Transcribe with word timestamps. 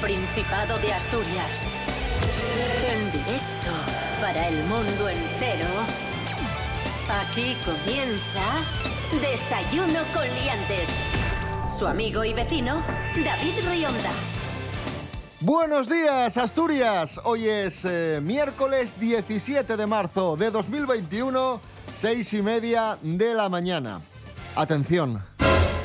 Principado 0.00 0.78
de 0.78 0.94
Asturias. 0.94 1.66
En 2.90 3.12
directo 3.12 3.70
para 4.22 4.48
el 4.48 4.64
mundo 4.64 5.08
entero. 5.10 5.68
Aquí 7.20 7.54
comienza 7.66 8.64
Desayuno 9.20 10.00
con 10.14 10.24
Liantes. 10.24 10.88
Su 11.70 11.86
amigo 11.86 12.24
y 12.24 12.32
vecino, 12.32 12.82
David 13.22 13.52
Rionda. 13.70 14.10
Buenos 15.40 15.86
días, 15.86 16.38
Asturias. 16.38 17.20
Hoy 17.24 17.46
es 17.48 17.84
eh, 17.84 18.20
miércoles 18.22 18.98
17 18.98 19.76
de 19.76 19.86
marzo 19.86 20.34
de 20.34 20.50
2021, 20.50 21.60
seis 21.98 22.32
y 22.32 22.40
media 22.40 22.96
de 23.02 23.34
la 23.34 23.50
mañana. 23.50 24.00
Atención, 24.56 25.22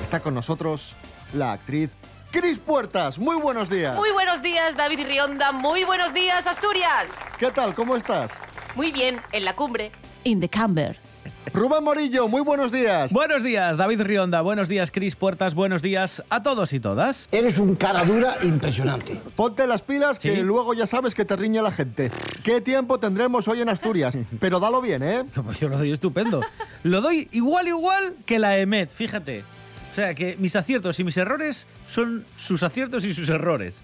está 0.01 0.21
con 0.21 0.33
nosotros 0.33 0.95
la 1.33 1.51
actriz 1.51 1.91
Cris 2.35 2.59
Puertas. 2.59 3.17
Muy 3.17 3.37
buenos 3.37 3.69
días. 3.69 3.95
Muy 3.95 4.11
buenos 4.11 4.41
días, 4.41 4.75
David 4.75 5.05
Rionda. 5.07 5.53
Muy 5.53 5.85
buenos 5.85 6.13
días, 6.13 6.45
Asturias. 6.45 7.05
¿Qué 7.39 7.49
tal? 7.49 7.73
¿Cómo 7.73 7.95
estás? 7.95 8.33
Muy 8.75 8.91
bien, 8.91 9.21
en 9.31 9.45
la 9.45 9.55
cumbre. 9.55 9.93
In 10.25 10.41
the 10.41 10.49
camber. 10.49 10.99
Rubén 11.53 11.81
Morillo, 11.85 12.27
muy 12.27 12.41
buenos 12.41 12.73
días. 12.73 13.13
Buenos 13.13 13.41
días, 13.41 13.77
David 13.77 14.01
Rionda. 14.01 14.41
Buenos 14.41 14.67
días, 14.67 14.91
Cris 14.91 15.15
Puertas. 15.15 15.55
Buenos 15.55 15.81
días 15.81 16.21
a 16.29 16.43
todos 16.43 16.73
y 16.73 16.81
todas. 16.81 17.29
Eres 17.31 17.57
un 17.57 17.75
cara 17.75 18.03
dura 18.03 18.35
impresionante. 18.41 19.21
Ponte 19.37 19.65
las 19.65 19.81
pilas 19.81 20.19
que 20.19 20.35
Sí. 20.35 20.43
luego 20.43 20.73
ya 20.73 20.87
sabes 20.87 21.15
que 21.15 21.23
te 21.23 21.37
riñe 21.37 21.61
la 21.61 21.71
gente. 21.71 22.11
¿Qué 22.43 22.59
tiempo 22.59 22.99
tendremos 22.99 23.47
hoy 23.47 23.61
en 23.61 23.69
Asturias? 23.69 24.17
Pero 24.41 24.59
dalo 24.59 24.81
bien, 24.81 25.03
¿eh? 25.03 25.23
Yo 25.61 25.69
lo 25.69 25.77
doy 25.77 25.93
estupendo. 25.93 26.41
Lo 26.83 26.99
doy 26.99 27.29
igual, 27.31 27.69
igual 27.69 28.15
que 28.25 28.39
la 28.39 28.57
EMET, 28.57 28.91
fíjate. 28.91 29.45
O 29.95 29.97
sea, 29.97 30.13
que 30.13 30.35
mis 30.37 30.57
aciertos 30.57 30.99
y 30.99 31.05
mis 31.05 31.15
errores 31.15 31.67
son 31.87 32.25
sus 32.35 32.63
aciertos 32.63 33.05
y 33.05 33.13
sus 33.13 33.29
errores. 33.29 33.81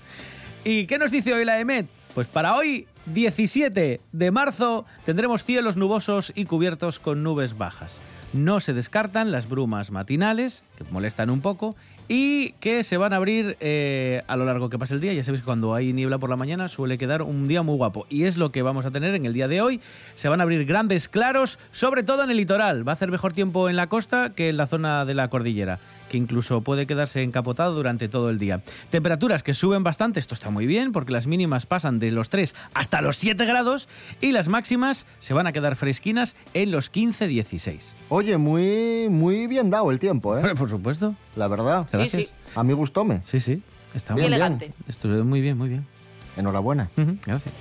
¿Y 0.66 0.86
qué 0.86 1.00
nos 1.00 1.09
dice 1.09 1.34
hoy 1.34 1.45
la 1.45 1.58
EMET? 1.58 1.88
Pues 2.14 2.28
para 2.28 2.58
hoy, 2.58 2.86
17 3.06 4.02
de 4.12 4.31
marzo, 4.31 4.86
tendremos 5.06 5.45
cielos 5.45 5.78
nubosos 5.78 6.34
y 6.36 6.44
cubiertos 6.44 7.00
con 7.00 7.23
nubes 7.23 7.58
bajas. 7.58 8.02
No 8.34 8.59
se 8.59 8.73
descartan 8.73 9.31
las 9.31 9.48
brumas 9.48 9.92
matinales, 9.92 10.66
que 10.78 10.84
molestan 10.92 11.30
un 11.30 11.40
poco, 11.40 11.78
y 12.09 12.52
que 12.59 12.84
se 12.84 12.98
van 12.98 13.14
a 13.14 13.16
abrir 13.16 13.56
eh, 13.62 14.23
a 14.28 14.36
lo 14.36 14.44
largo 14.44 14.70
que 14.70 14.78
pasa 14.78 14.96
el 14.96 15.00
día. 15.00 15.14
Ya 15.14 15.23
sabéis 15.23 15.44
que 15.44 15.46
cuando 15.46 15.73
hay 15.73 15.94
niebla 15.94 16.18
por 16.18 16.30
la 16.30 16.36
mañana 16.36 16.68
suele 16.68 16.98
quedar 16.98 17.22
un 17.22 17.48
día 17.48 17.62
muy 17.62 17.78
guapo. 17.78 18.06
Y 18.09 18.25
es 18.25 18.36
lo 18.36 18.52
que 18.52 18.64
vamos 18.64 18.84
a 18.84 18.92
tener 18.92 19.16
en 19.16 19.25
el 19.25 19.31
día 19.31 19.48
de 19.48 19.62
hoy. 19.62 19.80
Se 20.16 20.28
van 20.28 20.42
a 20.42 20.44
abrir 20.44 20.66
grandes 20.66 21.08
claros, 21.08 21.58
sobre 21.72 22.03
todo 22.03 22.25
en 22.25 22.31
el 22.31 22.36
litoral. 22.36 22.86
Va 22.86 22.92
a 22.92 22.96
hacer 22.96 23.09
mejor 23.12 23.31
tiempo 23.31 23.70
en 23.70 23.78
la 23.78 23.88
costa 23.88 24.34
que 24.36 24.50
en 24.50 24.58
la 24.58 24.68
zona 24.68 25.06
de 25.06 25.14
la 25.14 25.30
cordillera 25.30 25.80
que 26.12 26.17
incluso 26.17 26.59
puede 26.59 26.86
quedarse 26.86 27.23
encapotado 27.23 27.73
durante 27.73 28.09
todo 28.09 28.30
el 28.30 28.38
día. 28.38 28.62
Temperaturas 28.90 29.44
que 29.44 29.54
suben 29.54 29.81
bastante, 29.81 30.20
esto 30.20 30.36
está 30.36 30.50
muy 30.50 30.66
bien, 30.68 30.92
porque 30.92 31.14
las 31.14 31.26
mínimas 31.26 31.66
pasan 31.66 32.00
de 32.00 32.12
los 32.12 32.28
3 32.28 32.53
hasta 32.73 33.00
los 33.00 33.16
7 33.16 33.45
grados 33.45 33.88
y 34.20 34.34
las 34.34 34.50
máximas 34.50 35.08
se 35.20 35.34
van 35.34 35.48
a 35.48 35.53
quedar 35.53 35.78
fresquinas 35.78 36.36
en 36.53 36.72
los 36.72 36.92
15-16. 36.92 37.94
Oye, 38.09 38.38
muy, 38.38 39.08
muy 39.09 39.48
bien 39.48 39.70
dado 39.70 39.90
el 39.90 40.00
tiempo, 40.00 40.38
¿eh? 40.38 40.53
Por 40.56 40.70
supuesto. 40.70 41.16
La 41.38 41.48
verdad. 41.48 41.88
Sí, 41.90 41.98
Gracias. 41.98 42.25
sí. 42.28 42.34
A 42.56 42.64
mí 42.66 42.73
gustóme. 42.73 43.22
Sí, 43.23 43.40
sí. 43.40 43.64
Está 43.94 44.14
Muy 44.14 44.23
muy 44.23 44.30
bien. 44.30 44.34
elegante. 44.34 44.73
Estuvo 44.90 45.23
muy 45.23 45.40
bien, 45.40 45.58
muy 45.58 45.70
bien. 45.70 45.88
Enhorabuena. 46.36 46.90
Gracias. 47.25 47.53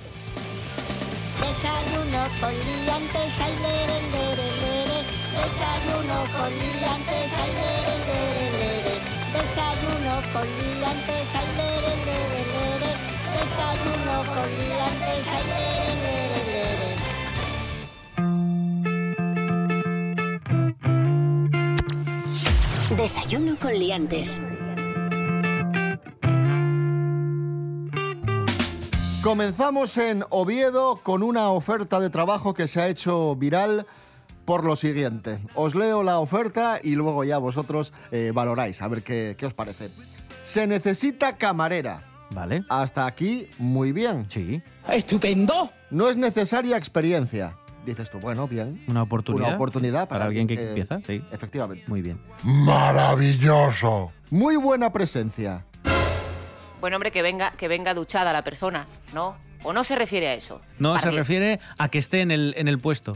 Desayuno 1.39 2.23
con 2.41 2.51
liantes, 2.51 3.39
ay, 3.39 3.53
lere, 3.63 3.99
lere, 4.11 4.47
lere. 4.61 4.99
Desayuno 5.39 6.17
con 6.37 6.49
liantes, 6.51 7.33
ay. 7.39 7.80
Desayuno 9.41 10.13
con 10.33 10.45
liantes, 10.45 11.33
ay, 11.35 11.49
lere, 11.57 11.93
lere, 12.05 12.41
lere. 12.53 12.91
Desayuno 13.33 14.15
con 14.33 14.49
liantes, 14.61 15.25
ay, 15.35 15.43
lere, 15.49 15.93
lere, 16.05 16.41
lere. 16.51 16.91
Desayuno 22.95 23.55
con 23.59 23.73
Liantes. 23.73 24.39
Comenzamos 29.23 29.97
en 29.97 30.23
Oviedo 30.29 30.99
con 31.01 31.23
una 31.23 31.49
oferta 31.49 31.99
de 31.99 32.11
trabajo 32.11 32.53
que 32.53 32.67
se 32.67 32.79
ha 32.79 32.87
hecho 32.89 33.35
viral 33.35 33.87
por 34.51 34.65
lo 34.65 34.75
siguiente. 34.75 35.39
Os 35.55 35.75
leo 35.75 36.03
la 36.03 36.19
oferta 36.19 36.81
y 36.83 36.95
luego 36.95 37.23
ya 37.23 37.37
vosotros 37.37 37.93
eh, 38.11 38.31
valoráis, 38.33 38.81
a 38.81 38.89
ver 38.89 39.01
qué, 39.01 39.33
qué 39.37 39.45
os 39.45 39.53
parece. 39.53 39.89
Se 40.43 40.67
necesita 40.67 41.37
camarera. 41.37 42.01
Vale. 42.31 42.65
Hasta 42.67 43.05
aquí, 43.05 43.47
muy 43.59 43.93
bien. 43.93 44.25
Sí. 44.29 44.61
¡Estupendo! 44.91 45.71
No 45.89 46.09
es 46.09 46.17
necesaria 46.17 46.75
experiencia. 46.75 47.55
Dices 47.85 48.09
tú, 48.11 48.19
bueno, 48.19 48.45
bien. 48.45 48.83
Una 48.89 49.03
oportunidad. 49.03 49.47
Una 49.47 49.55
oportunidad 49.55 50.09
para, 50.09 50.19
para 50.19 50.25
alguien 50.25 50.47
que 50.47 50.55
empieza, 50.55 50.97
sí. 50.97 51.23
Efectivamente. 51.31 51.85
Muy 51.87 52.01
bien. 52.01 52.19
Maravilloso. 52.43 54.11
Muy 54.31 54.57
buena 54.57 54.91
presencia. 54.91 55.63
Bueno, 56.81 56.97
hombre, 56.97 57.11
que 57.11 57.21
venga, 57.21 57.51
que 57.51 57.69
venga 57.69 57.93
duchada 57.93 58.33
la 58.33 58.43
persona, 58.43 58.85
¿no? 59.13 59.37
¿O 59.63 59.71
no 59.71 59.85
se 59.85 59.95
refiere 59.95 60.27
a 60.27 60.33
eso? 60.33 60.59
No, 60.77 60.97
se 60.97 61.09
mí. 61.09 61.15
refiere 61.15 61.61
a 61.77 61.87
que 61.87 61.99
esté 61.99 62.19
en 62.19 62.31
el, 62.31 62.53
en 62.57 62.67
el 62.67 62.79
puesto. 62.79 63.15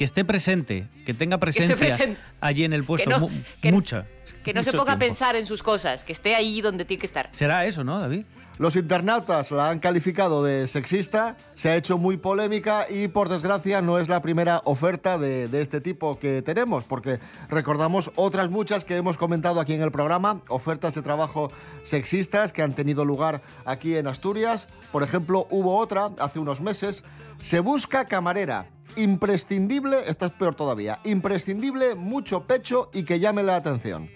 Que, 0.00 0.04
est- 0.04 0.14
que 0.14 0.20
esté 0.20 0.24
presente, 0.24 0.88
que 1.04 1.12
tenga 1.12 1.36
presencia 1.38 1.76
presente. 1.76 2.18
allí 2.40 2.64
en 2.64 2.72
el 2.72 2.84
puesto. 2.84 3.10
no- 3.10 3.20
mu- 3.20 3.30
que- 3.60 3.70
mucha. 3.70 4.06
Que 4.42 4.54
no 4.54 4.62
se 4.62 4.72
ponga 4.72 4.94
a 4.94 4.98
pensar 4.98 5.36
en 5.36 5.44
sus 5.44 5.62
cosas, 5.62 6.04
que 6.04 6.12
esté 6.12 6.34
ahí 6.34 6.62
donde 6.62 6.86
tiene 6.86 7.00
que 7.02 7.06
estar. 7.06 7.28
Será 7.32 7.66
eso, 7.66 7.84
¿no, 7.84 8.00
David? 8.00 8.24
Los 8.56 8.76
internautas 8.76 9.50
la 9.50 9.68
han 9.70 9.78
calificado 9.78 10.42
de 10.44 10.66
sexista, 10.66 11.36
se 11.54 11.70
ha 11.70 11.76
hecho 11.76 11.96
muy 11.98 12.16
polémica 12.18 12.86
y 12.90 13.08
por 13.08 13.28
desgracia 13.30 13.80
no 13.82 13.98
es 13.98 14.08
la 14.08 14.20
primera 14.22 14.60
oferta 14.64 15.18
de, 15.18 15.48
de 15.48 15.60
este 15.62 15.80
tipo 15.80 16.18
que 16.18 16.42
tenemos, 16.42 16.84
porque 16.84 17.20
recordamos 17.50 18.10
otras 18.16 18.50
muchas 18.50 18.84
que 18.84 18.96
hemos 18.96 19.16
comentado 19.18 19.60
aquí 19.60 19.72
en 19.74 19.80
el 19.82 19.90
programa, 19.90 20.42
ofertas 20.48 20.94
de 20.94 21.00
trabajo 21.02 21.50
sexistas 21.82 22.52
que 22.52 22.62
han 22.62 22.74
tenido 22.74 23.04
lugar 23.04 23.40
aquí 23.64 23.96
en 23.96 24.06
Asturias. 24.06 24.68
Por 24.92 25.02
ejemplo, 25.02 25.46
hubo 25.50 25.78
otra 25.78 26.10
hace 26.18 26.38
unos 26.38 26.60
meses, 26.60 27.02
se 27.38 27.60
busca 27.60 28.04
camarera. 28.06 28.66
Imprescindible, 28.96 29.98
esta 30.06 30.26
es 30.26 30.32
peor 30.32 30.54
todavía, 30.54 31.00
imprescindible, 31.04 31.94
mucho 31.94 32.46
pecho 32.46 32.90
y 32.92 33.04
que 33.04 33.20
llame 33.20 33.42
la 33.42 33.56
atención. 33.56 34.10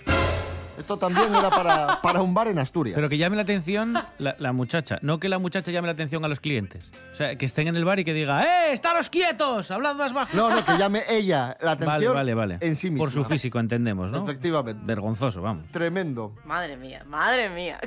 Esto 0.77 0.97
también 0.97 1.33
era 1.35 1.51
para, 1.51 2.01
para 2.03 2.21
un 2.21 2.35
bar 2.35 2.49
en 2.49 2.59
Asturias. 2.59 2.95
Pero 2.97 3.09
que 3.09 3.17
llame 3.17 3.37
la 3.37 3.43
atención 3.43 3.95
la, 4.19 4.35
la 4.39 4.53
muchacha, 4.53 4.99
no 5.03 5.21
que 5.21 5.29
la 5.29 5.39
muchacha 5.39 5.71
llame 5.71 5.87
la 5.87 5.93
atención 5.93 6.25
a 6.25 6.29
los 6.29 6.41
clientes. 6.41 6.91
O 7.13 7.15
sea, 7.15 7.37
que 7.37 7.45
estén 7.45 7.69
en 7.69 7.77
el 7.77 7.85
bar 7.85 8.01
y 8.01 8.05
que 8.05 8.13
diga, 8.13 8.43
¡eh, 8.43 8.73
estaros 8.73 9.09
quietos! 9.09 9.71
Hablad 9.71 9.95
más 9.95 10.13
bajo. 10.13 10.37
No, 10.37 10.51
no, 10.51 10.65
que 10.65 10.77
llame 10.77 11.03
ella 11.09 11.57
la 11.61 11.77
vale, 11.77 11.85
atención 11.85 12.15
vale, 12.15 12.35
vale. 12.35 12.59
en 12.61 12.77
sí 12.77 12.91
misma. 12.91 13.05
Por 13.05 13.11
su 13.13 13.25
físico, 13.25 13.61
entendemos, 13.61 14.11
¿no? 14.11 14.25
Efectivamente. 14.25 14.83
Vergonzoso, 14.85 15.41
vamos. 15.41 15.71
Tremendo. 15.71 16.35
Madre 16.45 16.77
mía, 16.77 17.05
madre 17.07 17.49
mía. 17.51 17.79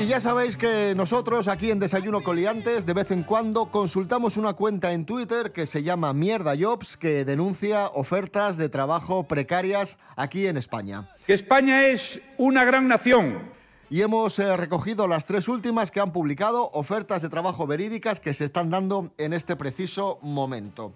Y 0.00 0.06
ya 0.06 0.18
sabéis 0.18 0.56
que 0.56 0.94
nosotros 0.96 1.46
aquí 1.46 1.70
en 1.70 1.78
Desayuno 1.78 2.22
Coliantes 2.22 2.86
de 2.86 2.94
vez 2.94 3.10
en 3.10 3.22
cuando 3.22 3.66
consultamos 3.66 4.38
una 4.38 4.54
cuenta 4.54 4.94
en 4.94 5.04
Twitter 5.04 5.52
que 5.52 5.66
se 5.66 5.82
llama 5.82 6.14
Mierda 6.14 6.54
Jobs 6.58 6.96
que 6.96 7.26
denuncia 7.26 7.88
ofertas 7.88 8.56
de 8.56 8.70
trabajo 8.70 9.24
precarias 9.24 9.98
aquí 10.16 10.46
en 10.46 10.56
España. 10.56 11.10
que 11.26 11.34
España 11.34 11.84
es 11.84 12.18
una 12.38 12.64
gran 12.64 12.88
nación. 12.88 13.50
Y 13.90 14.00
hemos 14.00 14.38
eh, 14.38 14.56
recogido 14.56 15.06
las 15.06 15.26
tres 15.26 15.48
últimas 15.48 15.90
que 15.90 16.00
han 16.00 16.12
publicado, 16.12 16.70
ofertas 16.72 17.20
de 17.20 17.28
trabajo 17.28 17.66
verídicas 17.66 18.20
que 18.20 18.32
se 18.32 18.46
están 18.46 18.70
dando 18.70 19.12
en 19.18 19.34
este 19.34 19.54
preciso 19.54 20.18
momento. 20.22 20.94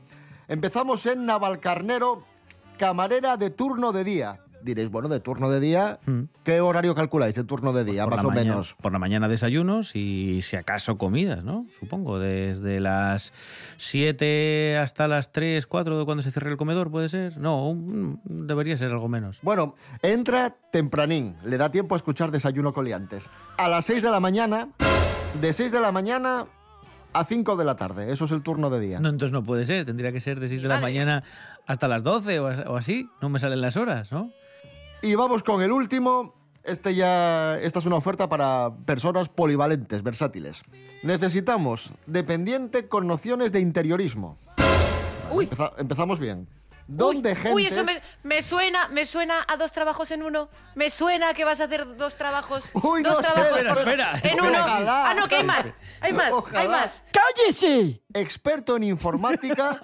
Empezamos 0.48 1.04
en 1.04 1.26
Navalcarnero, 1.26 2.24
camarera 2.78 3.36
de 3.36 3.50
turno 3.50 3.92
de 3.92 4.04
día. 4.04 4.44
Diréis, 4.64 4.88
bueno, 4.88 5.11
de 5.11 5.20
turno 5.20 5.50
de 5.50 5.61
día, 5.61 5.99
¿qué 6.43 6.62
horario 6.62 6.94
calculáis 6.94 7.34
de 7.34 7.44
turno 7.44 7.75
de 7.75 7.84
día, 7.84 8.05
Por 8.05 8.16
más 8.16 8.25
o 8.25 8.28
mañana- 8.28 8.50
menos? 8.52 8.75
Por 8.81 8.93
la 8.93 8.99
mañana 8.99 9.28
desayunos 9.28 9.94
y 9.94 10.40
si 10.40 10.56
acaso 10.56 10.96
comidas, 10.96 11.44
¿no? 11.44 11.66
Supongo, 11.78 12.19
desde 12.19 12.81
las 12.81 13.34
7 13.76 14.78
hasta 14.78 15.06
las 15.06 15.32
3, 15.32 15.66
4 15.66 15.99
de 15.99 16.05
cuando 16.06 16.22
se 16.22 16.31
cierre 16.31 16.50
el 16.50 16.56
comedor, 16.56 16.90
¿puede 16.90 17.11
ser? 17.11 17.37
No, 17.37 17.69
un- 17.69 18.20
debería 18.25 18.76
ser 18.78 18.90
algo 18.90 19.06
menos. 19.06 19.38
Bueno, 19.43 19.75
entra 20.00 20.56
tempranín, 20.72 21.37
le 21.44 21.58
da 21.58 21.70
tiempo 21.70 21.94
a 21.94 21.99
escuchar 21.99 22.31
Desayuno 22.31 22.72
Coliantes. 22.72 23.31
A 23.58 23.69
las 23.69 23.84
6 23.84 24.02
de 24.02 24.10
la 24.10 24.19
mañana, 24.20 24.69
de 25.43 25.52
6 25.52 25.72
de 25.72 25.81
la 25.81 25.93
mañana 25.93 26.46
a 27.12 27.25
5 27.25 27.56
de 27.56 27.64
la 27.67 27.76
tarde, 27.76 28.10
eso 28.10 28.25
es 28.25 28.31
el 28.31 28.43
turno 28.43 28.70
de 28.70 28.81
día. 28.81 28.99
No, 28.99 29.10
entonces 29.10 29.32
no 29.32 29.44
puede 29.44 29.67
ser, 29.67 29.84
tendría 29.84 30.10
que 30.10 30.20
ser 30.20 30.40
de 30.40 30.49
6 30.49 30.62
de 30.62 30.69
la 30.69 30.81
mañana 30.81 31.22
hasta 31.67 31.87
las 31.87 32.02
12 32.02 32.40
o, 32.40 32.46
as- 32.46 32.64
o 32.67 32.76
así, 32.76 33.10
no 33.20 33.28
me 33.28 33.38
salen 33.38 33.60
las 33.60 33.76
horas, 33.76 34.10
¿no? 34.10 34.31
Y 35.04 35.14
vamos 35.16 35.42
con 35.42 35.60
el 35.62 35.70
último. 35.70 36.34
Este 36.62 36.94
ya, 36.94 37.58
esta 37.58 37.78
es 37.78 37.84
una 37.84 37.96
oferta 37.96 38.26
para 38.30 38.70
personas 38.86 39.28
polivalentes, 39.28 40.02
versátiles. 40.02 40.62
Necesitamos 41.02 41.92
dependiente 42.06 42.88
con 42.88 43.06
nociones 43.06 43.52
de 43.52 43.60
interiorismo. 43.60 44.38
Uy, 45.30 45.44
Empeza- 45.50 45.72
empezamos 45.76 46.18
bien. 46.18 46.48
donde 46.86 47.30
uy, 47.32 47.36
gentes... 47.36 47.54
Uy, 47.54 47.66
eso 47.66 47.84
me, 47.84 48.00
me 48.22 48.40
suena, 48.40 48.88
me 48.88 49.04
suena 49.04 49.44
a 49.46 49.58
dos 49.58 49.72
trabajos 49.72 50.10
en 50.10 50.22
uno. 50.22 50.48
Me 50.74 50.88
suena 50.88 51.34
que 51.34 51.44
vas 51.44 51.60
a 51.60 51.64
hacer 51.64 51.96
dos 51.98 52.16
trabajos. 52.16 52.64
Uy, 52.82 53.02
no, 53.02 53.10
dos 53.10 53.18
trabajos 53.20 53.46
espera, 53.58 53.72
espera, 53.74 54.10
en 54.10 54.16
espera. 54.16 54.42
uno. 54.42 54.60
Ojalá. 54.64 55.10
Ah, 55.10 55.14
no, 55.14 55.28
que 55.28 55.34
hay 55.36 55.44
más. 55.44 55.66
Hay 56.00 56.12
más, 56.14 56.26
hay 56.28 56.32
Ojalá. 56.32 56.68
más. 56.70 57.02
¡Cállese! 57.12 58.00
experto 58.14 58.76
en 58.76 58.84
informática 58.84 59.80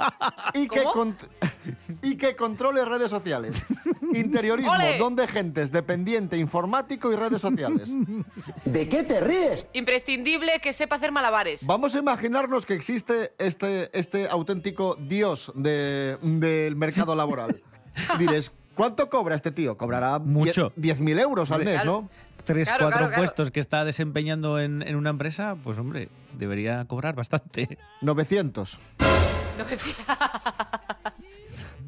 y 0.54 2.16
que 2.16 2.36
controle 2.36 2.84
redes 2.86 3.10
sociales. 3.10 3.54
Interiorismo, 4.14 4.72
¡Ole! 4.72 4.98
don 4.98 5.16
de 5.16 5.26
gentes, 5.28 5.72
dependiente, 5.72 6.36
informático 6.36 7.12
y 7.12 7.16
redes 7.16 7.40
sociales. 7.40 7.90
¿De 8.64 8.88
qué 8.88 9.02
te 9.04 9.20
ríes? 9.20 9.66
Imprescindible 9.72 10.60
que 10.60 10.72
sepa 10.72 10.96
hacer 10.96 11.12
malabares. 11.12 11.64
Vamos 11.66 11.94
a 11.94 11.98
imaginarnos 11.98 12.66
que 12.66 12.74
existe 12.74 13.32
este, 13.38 13.90
este 13.98 14.28
auténtico 14.28 14.96
dios 15.00 15.52
de- 15.54 16.16
del 16.22 16.76
mercado 16.76 17.14
laboral. 17.14 17.60
Diréis, 18.18 18.50
¿cuánto 18.74 19.08
cobra 19.10 19.34
este 19.34 19.50
tío? 19.50 19.76
Cobrará 19.76 20.18
Mucho. 20.18 20.72
10.000 20.76 21.20
euros 21.20 21.50
al 21.50 21.64
mes, 21.64 21.84
¿no? 21.84 22.08
Tres, 22.44 22.68
Claro, 22.68 22.84
cuatro 22.84 22.98
claro, 22.98 23.08
claro. 23.10 23.20
puestos 23.22 23.50
que 23.50 23.60
está 23.60 23.84
desempeñando 23.84 24.58
en, 24.58 24.82
en 24.82 24.96
una 24.96 25.10
empresa, 25.10 25.56
pues 25.62 25.76
hombre, 25.78 26.08
debería 26.38 26.84
cobrar 26.86 27.14
bastante. 27.14 27.78
900. 28.00 28.78
No 29.58 29.64
me 29.66 29.76
fía. 29.76 30.04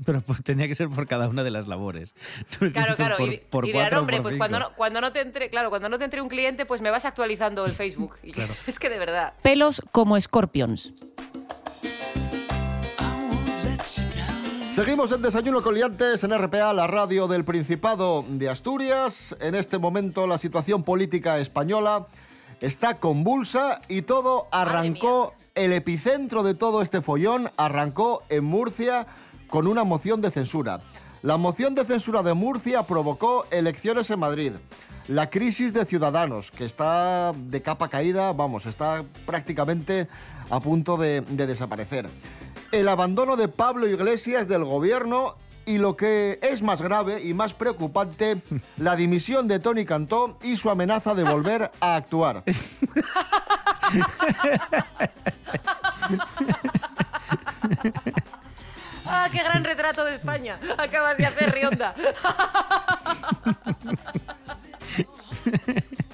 Pero 0.07 0.21
pues 0.21 0.43
tenía 0.43 0.69
que 0.69 0.75
ser 0.75 0.89
por 0.89 1.07
cada 1.07 1.29
una 1.29 1.43
de 1.45 1.51
las 1.51 1.67
labores. 1.69 2.15
Claro, 2.73 2.95
claro. 2.97 3.17
Por, 3.17 3.33
y, 3.33 3.37
por 3.39 3.65
y 3.65 3.73
dirán, 3.73 3.95
hombre, 3.95 4.17
por 4.19 4.25
pues 4.25 4.37
cuando 4.39 4.59
no, 4.59 4.73
cuando 4.75 5.01
no 5.01 5.13
te 5.13 5.21
entre, 5.21 5.51
claro, 5.51 5.69
cuando 5.69 5.89
no 5.89 5.99
te 5.99 6.05
entre 6.05 6.23
un 6.23 6.29
cliente, 6.29 6.65
pues 6.65 6.81
me 6.81 6.91
vas 6.91 7.05
actualizando 7.05 7.65
el 7.67 7.73
Facebook. 7.73 8.17
Y 8.23 8.33
Claro. 8.33 8.55
Es 8.67 8.79
que 8.79 8.89
de 8.89 8.99
verdad. 8.99 9.35
Pelos 9.43 9.83
como 9.93 10.17
escorpions. 10.17 10.95
Seguimos 14.73 15.13
en 15.13 15.21
Desayuno 15.21 15.63
con 15.63 15.75
Liantes 15.75 16.25
en 16.25 16.39
RPA, 16.39 16.73
la 16.73 16.87
radio 16.87 17.29
del 17.29 17.45
Principado 17.45 18.25
de 18.27 18.49
Asturias. 18.49 19.37
En 19.41 19.55
este 19.55 19.79
momento 19.79 20.27
la 20.27 20.39
situación 20.39 20.83
política 20.83 21.39
española 21.39 22.07
está 22.61 22.99
convulsa 22.99 23.83
y 23.89 24.03
todo 24.03 24.49
arrancó, 24.51 25.35
el 25.55 25.73
epicentro 25.73 26.43
de 26.43 26.55
todo 26.55 26.81
este 26.81 27.03
follón 27.03 27.51
arrancó 27.59 28.23
en 28.31 28.45
Murcia 28.45 29.07
con 29.53 29.67
una 29.67 29.85
moción 29.85 30.23
de 30.23 30.31
censura. 30.31 30.81
La 31.21 31.37
moción 31.37 31.75
de 31.75 31.85
censura 31.85 32.23
de 32.23 32.33
Murcia 32.33 32.85
provocó 32.85 33.45
elecciones 33.51 34.09
en 34.09 34.19
Madrid. 34.19 34.53
La 35.09 35.29
crisis 35.29 35.75
de 35.75 35.85
Ciudadanos, 35.85 36.51
que 36.51 36.65
está 36.65 37.35
de 37.37 37.61
capa 37.61 37.89
caída, 37.89 38.33
vamos, 38.33 38.65
está 38.65 39.05
prácticamente 39.27 40.09
a 40.49 40.59
punto 40.59 40.97
de, 40.97 41.21
de 41.21 41.47
desaparecer. 41.47 42.09
El 42.73 42.89
abandono 42.89 43.37
de 43.37 43.49
Pablo 43.49 43.87
Iglesias 43.87 44.49
del 44.49 44.65
gobierno 44.65 45.37
y 45.67 45.77
lo 45.77 45.97
que 45.97 46.39
es 46.41 46.63
más 46.63 46.81
grave 46.81 47.21
y 47.23 47.35
más 47.35 47.53
preocupante, 47.53 48.41
la 48.79 48.97
dimisión 48.97 49.49
de 49.49 49.59
Tony 49.59 49.85
Cantó 49.85 50.39
y 50.43 50.57
su 50.57 50.71
amenaza 50.71 51.15
de 51.15 51.25
volver 51.25 51.71
a 51.79 51.97
actuar. 51.97 52.43
¡Ah, 59.23 59.29
qué 59.31 59.39
gran 59.39 59.63
retrato 59.63 60.05
de 60.05 60.17
España! 60.17 60.59
Acabas 60.77 61.17
de 61.17 61.27
hacer 61.27 61.55
Rionda. 61.55 61.95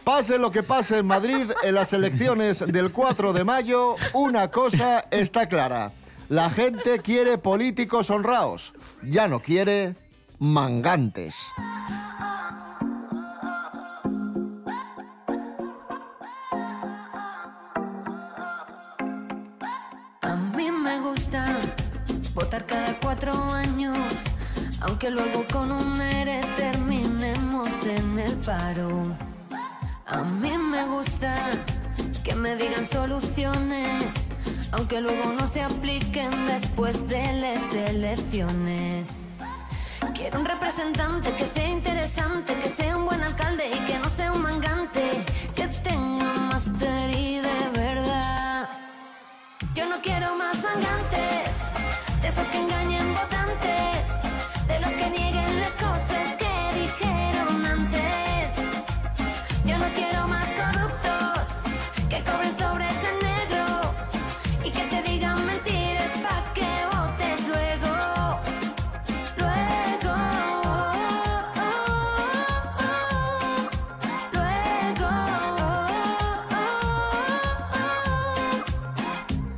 Pase 0.05 0.39
lo 0.39 0.51
que 0.51 0.63
pase 0.63 0.99
en 0.99 1.07
Madrid 1.07 1.51
en 1.63 1.75
las 1.75 1.95
elecciones 1.95 2.61
del 2.67 2.93
4 2.93 3.33
de 3.33 3.45
mayo, 3.45 3.97
una 4.13 4.51
cosa 4.51 5.07
está 5.11 5.49
clara. 5.49 5.93
La 6.29 6.51
gente 6.51 7.01
quiere 7.01 7.39
políticos 7.39 8.11
honrados, 8.11 8.75
ya 9.03 9.27
no 9.27 9.41
quiere 9.41 9.97
mangantes. 10.39 11.51
A 20.21 20.37
mí 20.57 20.71
me 20.71 21.01
gusta 21.01 21.59
votar 22.39 22.65
cada 22.67 22.88
aunque 24.89 25.11
luego 25.11 25.47
con 25.53 25.71
un 25.71 26.01
ERE 26.01 26.41
terminemos 26.57 27.69
en 27.87 28.19
el 28.19 28.35
paro. 28.37 28.89
A 30.07 30.23
mí 30.23 30.57
me 30.57 30.85
gusta 30.87 31.35
que 32.25 32.35
me 32.35 32.57
digan 32.57 32.87
soluciones, 32.87 34.29
aunque 34.73 35.01
luego 35.01 35.33
no 35.33 35.47
se 35.47 35.63
apliquen 35.63 36.47
después 36.47 37.07
de 37.07 37.33
las 37.35 37.75
elecciones. 37.75 39.27
Quiero 40.15 40.41
un 40.41 40.47
representante 40.47 41.37
que 41.37 41.47
sea 41.47 41.69
interesante, 41.69 42.55
que 42.55 42.69
sea 42.71 42.97
un 42.97 43.05
buen 43.05 43.23
alcalde 43.23 43.69
y 43.69 43.79
que 43.85 43.99
no 43.99 44.09
sea 44.09 44.33
un 44.33 44.43
mangante, 44.43 45.25
que 45.55 45.69
tenga 45.69 46.33
máster 46.51 47.11
y 47.11 47.37
de 47.39 47.69
verdad. 47.75 48.69
Yo 49.75 49.87
no 49.87 50.01
quiero 50.01 50.35
más 50.35 50.57
mangantes, 50.57 51.51
de 52.23 52.29
esos 52.29 52.47
que 52.49 52.59
engañen 52.59 53.15
votantes, 53.15 54.19
de 54.69 54.81
los 54.81 54.91
que 54.91 55.28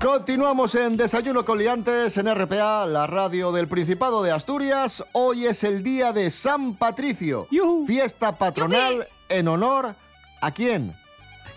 Continuamos 0.01 0.75
en 0.77 0.97
Desayuno 0.97 1.45
con 1.45 1.59
Liantes 1.59 2.17
en 2.17 2.35
RPA, 2.35 2.87
la 2.87 3.07
radio 3.07 3.53
del 3.53 3.69
Principado 3.69 4.23
de 4.23 4.33
Asturias. 4.33 5.05
Hoy 5.13 5.45
es 5.45 5.63
el 5.63 5.83
día 5.83 6.15
de 6.15 6.31
San 6.31 6.75
Patricio, 6.75 7.47
fiesta 7.87 8.39
patronal 8.39 9.07
en 9.29 9.47
honor 9.47 9.95
a 10.41 10.51
quién? 10.53 10.97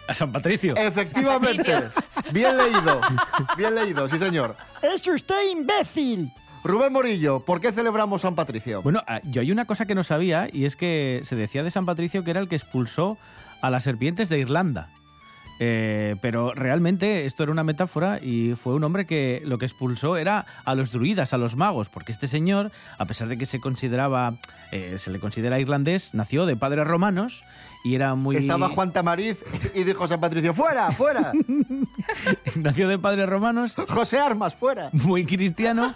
A 0.09 0.13
San 0.13 0.33
Patricio. 0.33 0.75
Efectivamente. 0.75 1.89
Bien 2.33 2.57
leído. 2.57 2.99
Bien 3.55 3.75
leído, 3.75 4.09
sí 4.09 4.17
señor. 4.17 4.57
¡Es 4.81 5.07
usted 5.07 5.49
imbécil! 5.49 6.33
Rubén 6.65 6.91
Morillo, 6.91 7.39
¿por 7.39 7.61
qué 7.61 7.71
celebramos 7.71 8.21
San 8.21 8.35
Patricio? 8.35 8.81
Bueno, 8.81 9.03
ah, 9.07 9.21
yo 9.23 9.39
hay 9.39 9.53
una 9.53 9.63
cosa 9.63 9.85
que 9.85 9.95
no 9.95 10.03
sabía 10.03 10.49
y 10.51 10.65
es 10.65 10.75
que 10.75 11.21
se 11.23 11.37
decía 11.37 11.63
de 11.63 11.71
San 11.71 11.85
Patricio 11.85 12.25
que 12.25 12.31
era 12.31 12.41
el 12.41 12.49
que 12.49 12.57
expulsó 12.57 13.17
a 13.61 13.69
las 13.69 13.83
serpientes 13.85 14.27
de 14.27 14.39
Irlanda. 14.39 14.89
Eh, 15.59 16.15
pero 16.21 16.53
realmente 16.53 17.25
esto 17.25 17.43
era 17.43 17.51
una 17.51 17.63
metáfora 17.63 18.19
y 18.21 18.55
fue 18.55 18.73
un 18.73 18.83
hombre 18.83 19.05
que 19.05 19.41
lo 19.45 19.57
que 19.57 19.65
expulsó 19.65 20.17
era 20.17 20.45
a 20.65 20.75
los 20.75 20.91
druidas, 20.91 21.33
a 21.33 21.37
los 21.37 21.55
magos, 21.55 21.89
porque 21.89 22.11
este 22.11 22.27
señor, 22.27 22.71
a 22.97 23.05
pesar 23.05 23.27
de 23.27 23.37
que 23.37 23.45
se 23.45 23.59
consideraba, 23.59 24.37
eh, 24.71 24.97
se 24.97 25.11
le 25.11 25.19
considera 25.19 25.59
irlandés, 25.59 26.13
nació 26.13 26.45
de 26.45 26.55
padres 26.55 26.85
romanos 26.87 27.43
y 27.83 27.95
era 27.95 28.15
muy... 28.15 28.35
Estaba 28.35 28.69
Juan 28.69 28.91
Tamariz 28.93 29.43
y 29.75 29.83
dijo 29.83 30.07
San 30.07 30.19
Patricio, 30.19 30.53
fuera, 30.53 30.91
fuera. 30.91 31.31
nació 32.55 32.87
de 32.87 32.97
padres 32.97 33.29
romanos 33.29 33.75
José 33.89 34.19
Armas, 34.19 34.55
fuera. 34.55 34.89
muy 34.91 35.25
cristiano 35.25 35.93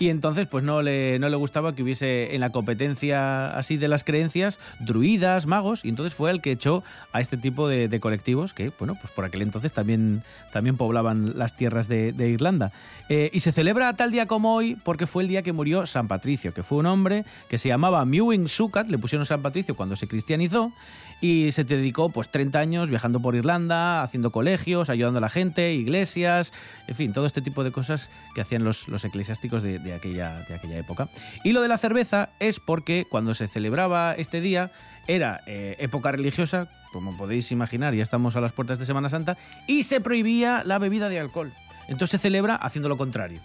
y 0.00 0.08
entonces 0.08 0.46
pues 0.46 0.64
no 0.64 0.80
le, 0.80 1.18
no 1.18 1.28
le 1.28 1.36
gustaba 1.36 1.74
que 1.74 1.82
hubiese 1.82 2.34
en 2.34 2.40
la 2.40 2.50
competencia 2.50 3.54
así 3.54 3.76
de 3.76 3.86
las 3.86 4.02
creencias 4.02 4.58
druidas, 4.80 5.46
magos 5.46 5.84
y 5.84 5.90
entonces 5.90 6.14
fue 6.14 6.30
el 6.30 6.40
que 6.40 6.52
echó 6.52 6.82
a 7.12 7.20
este 7.20 7.36
tipo 7.36 7.68
de, 7.68 8.00
colectivos 8.00 8.54
que 8.54 8.72
bueno 8.78 8.94
pues 8.98 9.12
por 9.12 9.26
aquel 9.26 9.42
entonces 9.42 9.74
también, 9.74 10.24
también 10.52 10.78
poblaban 10.78 11.38
las 11.38 11.54
tierras 11.54 11.86
de, 11.86 12.14
Irlanda. 12.30 12.72
Eh, 13.10 13.28
y 13.32 13.40
se 13.40 13.52
celebra 13.52 13.94
tal 13.94 14.10
día 14.10 14.24
como 14.24 14.54
hoy 14.54 14.74
porque 14.84 15.06
fue 15.06 15.22
el 15.22 15.28
día 15.28 15.42
que 15.42 15.52
murió 15.52 15.84
San 15.84 16.08
Patricio, 16.08 16.54
que 16.54 16.62
fue 16.62 16.78
un 16.78 16.86
hombre 16.86 17.26
que 17.50 17.58
se 17.58 17.68
llamaba 17.68 18.02
Mewing 18.06 18.48
Sukat, 18.48 18.86
le 18.86 18.96
pusieron 18.96 19.26
San 19.26 19.42
Patricio 19.42 19.76
cuando 19.76 19.96
se 19.96 20.08
cristianizó 20.08 20.72
y 21.20 21.52
se 21.52 21.64
dedicó 21.64 22.08
pues 22.10 22.30
30 22.30 22.58
años 22.58 22.88
viajando 22.88 23.20
por 23.20 23.34
Irlanda, 23.34 24.02
haciendo 24.02 24.32
colegios, 24.32 24.88
ayudando 24.88 25.18
a 25.18 25.20
la 25.20 25.28
gente, 25.28 25.74
iglesias, 25.74 26.52
en 26.86 26.94
fin, 26.94 27.12
todo 27.12 27.26
este 27.26 27.42
tipo 27.42 27.62
de 27.64 27.72
cosas 27.72 28.10
que 28.34 28.40
hacían 28.40 28.64
los, 28.64 28.88
los 28.88 29.04
eclesiásticos 29.04 29.62
de, 29.62 29.78
de 29.78 29.89
aquella, 29.94 30.40
de 30.48 30.54
aquella 30.54 30.78
época. 30.78 31.08
Y 31.44 31.52
lo 31.52 31.62
de 31.62 31.68
la 31.68 31.78
cerveza 31.78 32.30
es 32.38 32.60
porque 32.60 33.06
cuando 33.08 33.34
se 33.34 33.48
celebraba 33.48 34.14
este 34.14 34.40
día 34.40 34.70
era 35.06 35.42
eh, 35.46 35.76
época 35.78 36.12
religiosa, 36.12 36.68
como 36.92 37.16
podéis 37.16 37.50
imaginar, 37.52 37.94
ya 37.94 38.02
estamos 38.02 38.36
a 38.36 38.40
las 38.40 38.52
puertas 38.52 38.78
de 38.78 38.86
Semana 38.86 39.08
Santa, 39.08 39.36
y 39.66 39.82
se 39.84 40.00
prohibía 40.00 40.62
la 40.64 40.78
bebida 40.78 41.08
de 41.08 41.18
alcohol. 41.18 41.52
Entonces 41.88 42.10
se 42.12 42.18
celebra 42.18 42.54
haciendo 42.56 42.88
lo 42.88 42.96
contrario. 42.96 43.40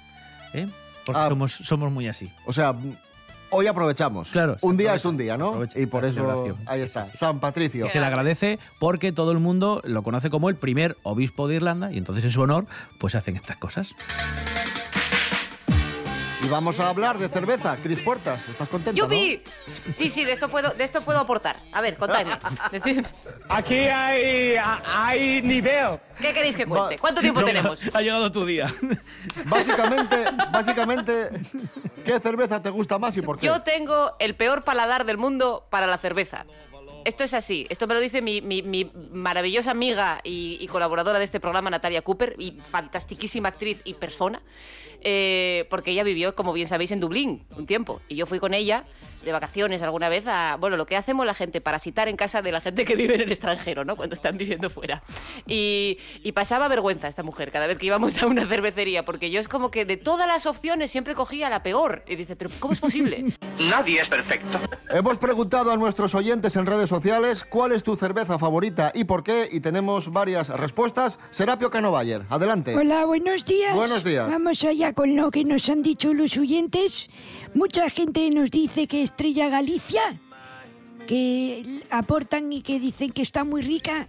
¿eh? 0.53 0.67
Porque 1.05 1.21
Ah. 1.21 1.29
somos, 1.29 1.51
somos 1.53 1.91
muy 1.91 2.07
así. 2.07 2.31
O 2.45 2.53
sea, 2.53 2.75
hoy 3.49 3.67
aprovechamos. 3.67 4.29
Claro, 4.29 4.57
Un 4.61 4.75
día 4.77 4.95
es 4.95 5.05
un 5.05 5.17
día, 5.17 5.37
¿no? 5.37 5.61
Y 5.75 5.85
por 5.85 6.05
eso, 6.05 6.57
ahí 6.65 6.81
está, 6.81 7.05
San 7.05 7.39
Patricio. 7.39 7.87
Se 7.87 7.99
le 7.99 8.05
agradece 8.05 8.59
porque 8.79 9.11
todo 9.11 9.31
el 9.31 9.39
mundo 9.39 9.81
lo 9.85 10.03
conoce 10.03 10.29
como 10.29 10.49
el 10.49 10.55
primer 10.55 10.97
obispo 11.03 11.47
de 11.47 11.55
Irlanda 11.55 11.91
y 11.91 11.97
entonces 11.97 12.23
en 12.25 12.31
su 12.31 12.41
honor 12.41 12.65
pues 12.99 13.15
hacen 13.15 13.35
estas 13.35 13.57
cosas. 13.57 13.95
Y 16.45 16.49
vamos 16.49 16.79
a 16.79 16.89
hablar 16.89 17.17
de 17.17 17.27
cerveza. 17.27 17.75
Cris 17.81 17.99
Puertas, 17.99 18.47
¿estás 18.47 18.69
contenta, 18.69 18.95
¡Yupi! 18.99 19.41
Sí, 19.95 20.09
sí, 20.11 20.23
de 20.23 20.33
esto 20.33 20.47
puedo, 20.49 20.71
de 20.71 20.83
esto 20.83 21.01
puedo 21.01 21.19
aportar. 21.19 21.57
A 21.73 21.81
ver, 21.81 21.97
contadme. 21.97 22.31
Aquí 23.49 23.75
hay, 23.75 24.55
hay 24.85 25.41
nivel. 25.41 25.99
¿Qué 26.21 26.33
queréis 26.33 26.55
que 26.55 26.65
cuente? 26.65 26.99
¿Cuánto 26.99 27.21
tiempo 27.21 27.43
tenemos? 27.43 27.79
Ha 27.93 28.01
llegado 28.01 28.31
tu 28.31 28.45
día. 28.45 28.67
no? 28.81 28.95
Básicamente, 29.45 30.17
básicamente, 30.51 31.29
¿qué 32.05 32.19
cerveza 32.19 32.61
te 32.61 32.69
gusta 32.69 32.99
más 32.99 33.17
y 33.17 33.21
por 33.21 33.39
qué? 33.39 33.47
Yo 33.47 33.61
tengo 33.63 34.15
el 34.19 34.35
peor 34.35 34.63
paladar 34.63 35.05
del 35.05 35.17
mundo 35.17 35.65
para 35.71 35.87
la 35.87 35.97
cerveza. 35.97 36.45
Esto 37.05 37.23
es 37.23 37.33
así. 37.35 37.67
Esto 37.69 37.85
me 37.87 37.93
lo 37.93 37.99
dice 37.99 38.21
mi, 38.21 38.41
mi- 38.41 38.63
mi 38.63 38.91
maravillosa 39.11 39.71
amiga 39.71 40.21
y, 40.23 40.57
y 40.59 40.67
colaboradora 40.67 41.19
de 41.19 41.25
este 41.25 41.39
programa, 41.39 41.69
Natalia 41.69 42.01
Cooper, 42.01 42.35
y 42.39 42.57
fantastiquísima 42.71 43.49
actriz 43.49 43.79
y 43.83 43.93
persona, 43.93 44.41
eh, 45.07 45.67
porque 45.69 45.91
ella 45.91 46.03
vivió, 46.03 46.35
como 46.35 46.51
bien 46.51 46.67
sabéis, 46.67 46.91
en 46.91 46.99
Dublín 46.99 47.45
un 47.55 47.67
tiempo. 47.67 48.01
Y 48.09 48.15
yo 48.15 48.25
fui 48.25 48.39
con 48.39 48.53
ella 48.55 48.85
de 49.23 49.31
vacaciones 49.31 49.81
alguna 49.81 50.07
vez 50.07 50.25
a, 50.27 50.55
bueno, 50.59 50.77
lo 50.77 50.85
que 50.85 50.95
hacemos 50.95 51.25
la 51.25 51.33
gente, 51.33 51.59
parasitar 51.59 52.07
en 52.07 52.15
casa 52.15 52.41
de 52.41 52.51
la 52.51 52.61
gente 52.61 52.85
que 52.85 52.95
vive 52.95 53.15
en 53.15 53.21
el 53.21 53.31
extranjero, 53.31 53.83
¿no? 53.83 53.95
Cuando 53.95 54.13
están 54.13 54.37
viviendo 54.37 54.69
fuera. 54.69 55.01
Y, 55.47 55.97
y 56.23 56.31
pasaba 56.31 56.67
vergüenza 56.67 57.07
esta 57.07 57.23
mujer 57.23 57.51
cada 57.51 57.65
vez 57.65 57.77
que 57.77 57.87
íbamos 57.87 58.21
a 58.21 58.27
una 58.27 58.47
cervecería, 58.47 59.03
porque 59.03 59.31
yo 59.31 59.39
es 59.39 59.47
como 59.47 59.71
que 59.71 59.85
de 59.85 59.97
todas 59.97 60.27
las 60.27 60.45
opciones 60.45 60.91
siempre 60.91 61.15
cogía 61.15 61.49
la 61.49 61.63
peor. 61.63 62.03
Y 62.07 62.15
dice, 62.15 62.35
pero 62.35 62.51
¿cómo 62.59 62.73
es 62.73 62.79
posible? 62.79 63.33
Nadie 63.59 64.01
es 64.01 64.09
perfecto. 64.09 64.59
Hemos 64.91 65.17
preguntado 65.17 65.71
a 65.71 65.77
nuestros 65.77 66.13
oyentes 66.13 66.55
en 66.55 66.65
redes 66.65 66.89
sociales 66.89 67.43
cuál 67.43 67.71
es 67.71 67.83
tu 67.83 67.95
cerveza 67.95 68.37
favorita 68.37 68.91
y 68.93 69.05
por 69.05 69.23
qué, 69.23 69.49
y 69.51 69.59
tenemos 69.59 70.11
varias 70.11 70.49
respuestas. 70.49 71.19
Serapio 71.31 71.71
Canovayer, 71.71 72.23
adelante. 72.29 72.75
Hola, 72.75 73.05
buenos 73.05 73.45
días. 73.45 73.73
Buenos 73.75 74.03
días. 74.03 74.29
Vamos 74.29 74.63
allá 74.63 74.93
con 74.95 75.15
lo 75.15 75.29
que 75.29 75.43
nos 75.43 75.69
han 75.69 75.81
dicho 75.83 76.13
los 76.13 76.37
oyentes. 76.37 77.09
Mucha 77.53 77.89
gente 77.89 78.31
nos 78.31 78.49
dice 78.49 78.87
que 78.87 79.03
Estrella 79.03 79.49
Galicia, 79.49 80.01
que 81.07 81.83
aportan 81.91 82.51
y 82.51 82.61
que 82.61 82.79
dicen 82.79 83.11
que 83.11 83.21
está 83.21 83.43
muy 83.43 83.61
rica. 83.61 84.07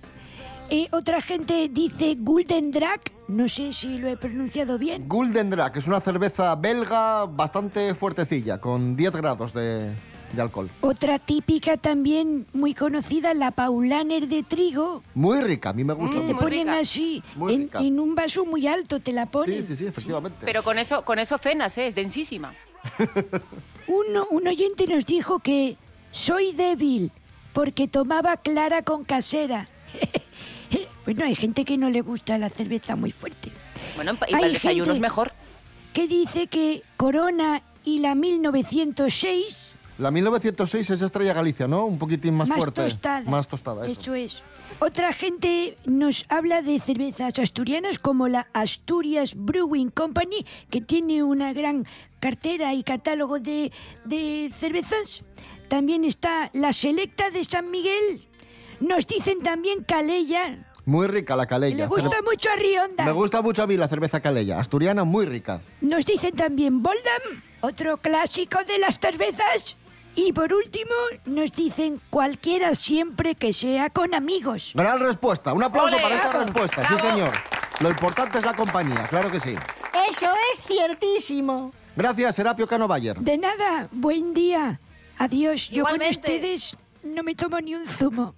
Eh, 0.71 0.89
otra 0.91 1.21
gente 1.21 1.69
dice 1.69 2.17
Golden 2.19 2.71
Drag, 2.73 3.01
no 3.29 3.47
sé 3.47 3.73
si 3.73 3.99
lo 3.99 4.09
he 4.09 4.17
pronunciado 4.17 4.79
bien. 4.79 5.07
Golden 5.09 5.51
Drag 5.51 5.77
es 5.77 5.87
una 5.87 6.01
cerveza 6.01 6.55
belga 6.57 7.27
bastante 7.27 7.95
fuertecilla, 7.95 8.61
con 8.61 8.97
10 8.97 9.17
grados 9.17 9.53
de, 9.53 9.95
de 10.37 10.43
alcohol. 10.43 10.71
Otra 10.81 11.19
típica 11.19 11.77
también 11.77 12.47
muy 12.53 12.75
conocida, 12.75 13.35
la 13.35 13.51
Paulaner 13.51 14.29
de 14.29 14.43
trigo, 14.43 15.03
Muy 15.15 15.41
rica, 15.41 15.71
a 15.71 15.73
mí 15.73 15.83
me 15.83 15.95
gusta 15.95 16.21
que 16.21 16.27
te 16.27 16.35
ponen 16.35 16.69
rica. 16.69 16.79
así, 16.79 17.23
en, 17.49 17.99
un 17.99 18.15
vaso 18.15 18.45
muy 18.45 18.67
alto, 18.67 19.01
te 19.01 19.13
la 19.13 19.27
ponen. 19.27 19.63
Sí, 19.63 19.69
sí, 19.69 19.77
sí, 19.77 19.87
efectivamente. 19.87 20.39
Pero 20.45 20.63
con 20.63 20.79
eso, 20.79 21.05
con 21.05 21.19
eso 21.19 21.39
cenas, 21.39 21.77
¿eh? 21.79 21.87
Es 21.89 21.95
densísima. 21.95 22.55
Uno, 23.89 24.27
un 24.31 24.47
oyente 24.47 24.87
nos 24.87 25.07
dijo 25.07 25.39
que 25.39 25.77
soy 26.11 26.53
débil 26.53 27.13
porque 27.53 27.89
tomaba 27.89 28.37
clara 28.37 28.83
con 28.83 29.05
casera. 29.05 29.69
bueno, 31.05 31.25
hay 31.25 31.35
gente 31.35 31.65
que 31.65 31.79
no 31.79 31.89
le 31.89 32.03
gusta 32.03 32.37
la 32.39 32.51
cerveza 32.51 32.97
muy 32.97 33.11
fuerte. 33.11 33.51
Bueno, 33.95 34.13
y 34.13 34.25
Hay 34.25 34.33
para 34.33 34.47
el 34.47 34.53
desayuno 34.55 34.93
es 34.93 35.01
mejor. 35.01 35.33
Que 35.93 36.07
dice 36.07 36.49
que 36.49 36.83
Corona 36.97 37.63
y 37.85 38.01
la 38.01 38.15
1906 38.15 39.66
La 39.99 40.11
1906 40.11 40.91
es 40.91 41.03
Estrella 41.03 41.33
Galicia, 41.33 41.67
¿no? 41.67 41.87
Un 41.87 41.99
poquitín 41.99 42.35
más, 42.35 42.49
más 42.49 42.59
fuerte. 42.59 42.83
tostada. 42.83 43.31
Más 43.31 43.49
tostada, 43.49 43.87
eso. 43.87 44.01
Eso 44.01 44.15
es. 44.15 44.45
Otra 44.79 45.13
gente 45.15 45.79
nos 45.87 46.27
habla 46.29 46.61
de 46.61 46.79
cervezas 46.81 47.39
asturianas 47.39 47.99
como 47.99 48.29
la 48.29 48.47
Asturias 48.53 49.35
Brewing 49.35 49.89
Company, 49.89 50.45
que 50.69 50.83
tiene 50.83 51.23
una 51.23 51.55
gran 51.55 51.87
cartera 52.21 52.75
y 52.75 52.83
catálogo 52.83 53.39
de, 53.39 53.73
de 54.05 54.53
cervezas. 54.55 55.25
También 55.69 56.05
está 56.05 56.51
la 56.53 56.75
Selecta 56.75 57.31
de 57.31 57.43
San 57.45 57.71
Miguel. 57.71 58.29
Nos 58.81 59.07
dicen 59.07 59.41
también 59.43 59.83
Calella. 59.83 60.67
Muy 60.85 61.09
rica 61.09 61.35
la 61.35 61.47
calella. 61.47 61.77
Le 61.77 61.87
gusta 61.87 62.21
mucho 62.23 62.49
a 62.51 62.57
Rionda. 62.57 63.05
Me 63.05 63.13
gusta 63.13 63.43
mucho 63.43 63.63
a 63.63 63.67
mí 63.67 63.77
la 63.77 63.89
cerveza 63.89 64.21
calella. 64.21 64.61
Asturiana, 64.61 65.05
muy 65.05 65.27
rica. 65.27 65.63
Nos 65.81 66.05
dicen 66.07 66.37
también 66.37 66.83
Boldam, 66.83 67.43
otro 67.63 67.97
clásico 67.97 68.59
de 68.65 68.79
las 68.79 69.01
cervezas. 69.01 69.77
Y 70.17 70.33
por 70.33 70.53
último, 70.53 70.95
nos 71.27 71.53
dicen 71.53 72.01
cualquiera 72.11 72.75
siempre 72.75 73.35
que 73.35 73.53
sea 73.53 73.91
con 73.91 74.15
amigos. 74.15 74.73
Gran 74.75 74.99
respuesta. 74.99 75.53
Un 75.53 75.63
aplauso 75.63 75.95
¡Ole! 75.95 76.03
para 76.03 76.15
esta 76.17 76.29
¡Bravo! 76.31 76.45
respuesta. 76.47 76.89
Sí, 76.89 76.99
señor. 76.99 77.33
Lo 77.81 77.91
importante 77.91 78.39
es 78.39 78.45
la 78.45 78.55
compañía, 78.55 79.07
claro 79.09 79.31
que 79.31 79.39
sí. 79.39 79.55
Eso 80.11 80.27
es 80.53 80.63
ciertísimo. 80.67 81.71
Gracias, 81.95 82.35
Serapio 82.37 82.67
Canovayer. 82.67 83.19
De 83.19 83.37
nada, 83.37 83.89
buen 83.93 84.33
día. 84.33 84.81
Adiós, 85.19 85.69
yo 85.71 85.85
con 85.85 86.01
ustedes 86.03 86.77
no 87.03 87.23
me 87.23 87.35
tomo 87.35 87.61
ni 87.61 87.75
un 87.75 87.87
zumo. 87.87 88.35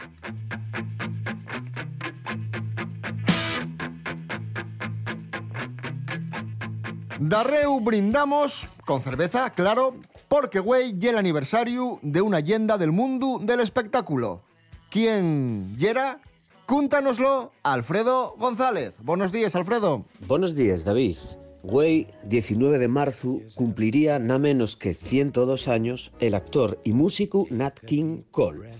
Darreu 7.21 7.81
brindamos 7.81 8.69
con 8.85 9.03
cerveza, 9.03 9.51
claro, 9.51 9.97
porque 10.29 10.61
güey 10.61 10.95
y 11.01 11.07
el 11.07 11.19
aniversario 11.19 11.99
de 12.03 12.21
una 12.21 12.41
leyenda 12.41 12.79
del 12.79 12.93
mundo 12.93 13.41
del 13.43 13.61
espectáculo. 13.61 14.43
¿Quién 14.91 15.77
yera? 15.77 16.21
Cúntanoslo, 16.67 17.53
Alfredo 17.63 18.35
González. 18.39 18.95
Buenos 19.03 19.33
días, 19.33 19.57
Alfredo. 19.57 20.05
Buenos 20.27 20.55
días, 20.55 20.85
David. 20.85 21.17
Güey, 21.63 22.07
19 22.25 22.79
de 22.79 22.89
marzo, 22.89 23.41
cumpliría 23.55 24.19
nada 24.19 24.39
menos 24.39 24.77
que 24.77 24.95
102 24.95 25.67
años 25.69 26.13
el 26.21 26.35
actor 26.35 26.81
y 26.85 26.93
músico 26.93 27.47
Nat 27.51 27.79
King 27.81 28.23
Cole. 28.31 28.71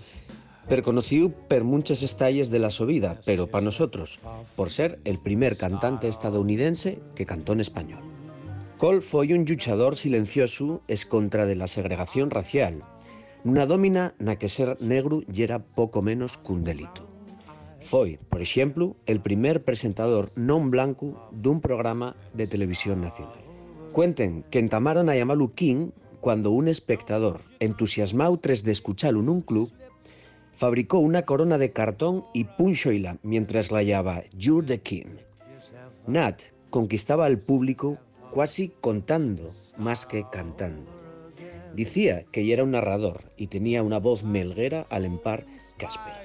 Perconocido 0.67 1.31
per 1.31 1.63
muchas 1.63 2.03
estalles 2.03 2.51
de 2.51 2.59
la 2.59 2.69
su 2.69 2.85
vida, 2.85 3.19
pero 3.25 3.47
para 3.47 3.65
nosotros, 3.65 4.19
por 4.55 4.69
ser 4.69 4.99
el 5.03 5.17
primer 5.17 5.57
cantante 5.57 6.07
estadounidense 6.07 6.99
que 7.15 7.25
cantó 7.25 7.53
en 7.53 7.59
español. 7.59 8.08
Cole 8.79 9.01
foi 9.01 9.33
un 9.33 9.43
luchador 9.43 9.97
silencioso 9.97 10.79
es 10.87 11.05
contra 11.05 11.45
de 11.45 11.53
la 11.53 11.67
segregación 11.67 12.31
racial, 12.31 12.81
una 13.43 13.65
domina 13.65 14.15
na 14.23 14.39
que 14.39 14.47
ser 14.47 14.79
negro 14.79 15.19
yera 15.27 15.59
poco 15.59 15.99
menos 15.99 16.39
cun 16.39 16.63
delito. 16.63 17.03
Foi, 17.83 18.15
por 18.31 18.39
exemplo, 18.39 18.95
el 19.03 19.19
primer 19.19 19.67
presentador 19.67 20.31
non 20.39 20.71
blanco 20.71 21.27
dun 21.35 21.59
programa 21.59 22.15
de 22.31 22.47
televisión 22.47 23.03
nacional. 23.03 23.43
Cuenten 23.91 24.47
que 24.47 24.63
entamaron 24.63 25.11
a 25.11 25.15
llamalu 25.19 25.51
King 25.51 25.91
cuando 26.23 26.55
un 26.55 26.71
espectador, 26.71 27.43
entusiasmado 27.59 28.39
tres 28.39 28.63
de 28.63 28.71
escucharlo 28.71 29.19
nun 29.19 29.43
club, 29.43 29.75
fabricó 30.55 31.03
una 31.03 31.27
corona 31.27 31.59
de 31.59 31.75
cartón 31.75 32.23
y 32.31 32.47
punxoila 32.47 33.19
mientras 33.27 33.75
la 33.75 33.83
llamaba 33.83 34.23
You're 34.31 34.63
the 34.63 34.79
King. 34.79 35.19
Nat 36.07 36.55
conquistaba 36.71 37.27
al 37.27 37.43
público 37.43 37.99
casi 38.33 38.71
contando 38.81 39.51
más 39.77 40.05
que 40.05 40.25
cantando. 40.31 40.89
Decía 41.73 42.25
que 42.31 42.45
ya 42.45 42.53
era 42.53 42.63
un 42.63 42.71
narrador 42.71 43.31
y 43.37 43.47
tenía 43.47 43.83
una 43.83 43.99
voz 43.99 44.23
melguera 44.23 44.85
al 44.89 45.05
empar 45.05 45.45
que 45.77 45.85
áspera. 45.85 46.21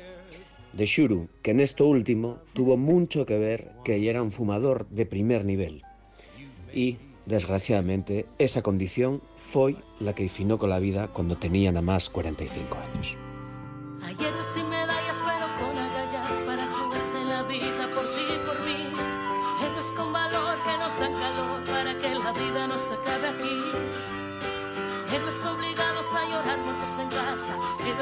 De 0.72 0.86
Shuru, 0.86 1.28
que 1.42 1.52
en 1.52 1.60
esto 1.60 1.86
último 1.86 2.38
tuvo 2.52 2.76
mucho 2.76 3.26
que 3.26 3.38
ver 3.38 3.70
que 3.84 4.08
era 4.08 4.22
un 4.22 4.32
fumador 4.32 4.88
de 4.88 5.06
primer 5.06 5.44
nivel. 5.44 5.82
Y, 6.72 6.98
desgraciadamente, 7.26 8.26
esa 8.38 8.62
condición 8.62 9.22
fue 9.36 9.76
la 10.00 10.14
que 10.14 10.28
finó 10.28 10.58
con 10.58 10.70
la 10.70 10.80
vida 10.80 11.08
cuando 11.08 11.36
tenía 11.36 11.70
nada 11.70 11.82
más 11.82 12.10
45 12.10 12.76
años. 12.76 13.16
Hay 14.02 14.14
héroes 14.14 14.46
sin 14.52 14.73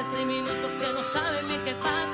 casa. 0.03 0.17
Héroes 0.17 0.19
diminutos 0.19 0.73
que 0.73 0.93
no 0.93 1.03
saben 1.03 1.47
bien 1.49 1.65
qué 1.65 1.75
pasa. 1.75 2.12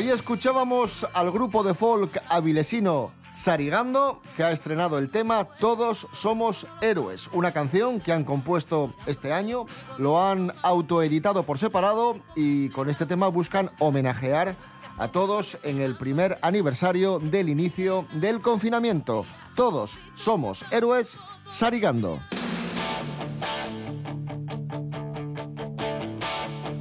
Ahí 0.00 0.08
escuchábamos 0.08 1.06
al 1.12 1.30
grupo 1.30 1.62
de 1.62 1.74
folk 1.74 2.22
avilesino 2.30 3.12
Sarigando, 3.32 4.22
que 4.34 4.42
ha 4.42 4.50
estrenado 4.50 4.96
el 4.96 5.10
tema 5.10 5.44
Todos 5.44 6.06
somos 6.10 6.66
héroes, 6.80 7.28
una 7.34 7.52
canción 7.52 8.00
que 8.00 8.10
han 8.10 8.24
compuesto 8.24 8.94
este 9.04 9.34
año, 9.34 9.66
lo 9.98 10.26
han 10.26 10.54
autoeditado 10.62 11.42
por 11.42 11.58
separado 11.58 12.18
y 12.34 12.70
con 12.70 12.88
este 12.88 13.04
tema 13.04 13.28
buscan 13.28 13.72
homenajear 13.78 14.56
a 14.96 15.08
todos 15.12 15.58
en 15.64 15.82
el 15.82 15.98
primer 15.98 16.38
aniversario 16.40 17.18
del 17.18 17.50
inicio 17.50 18.06
del 18.14 18.40
confinamiento. 18.40 19.26
Todos 19.54 19.98
somos 20.14 20.64
héroes 20.70 21.18
Sarigando. 21.50 22.20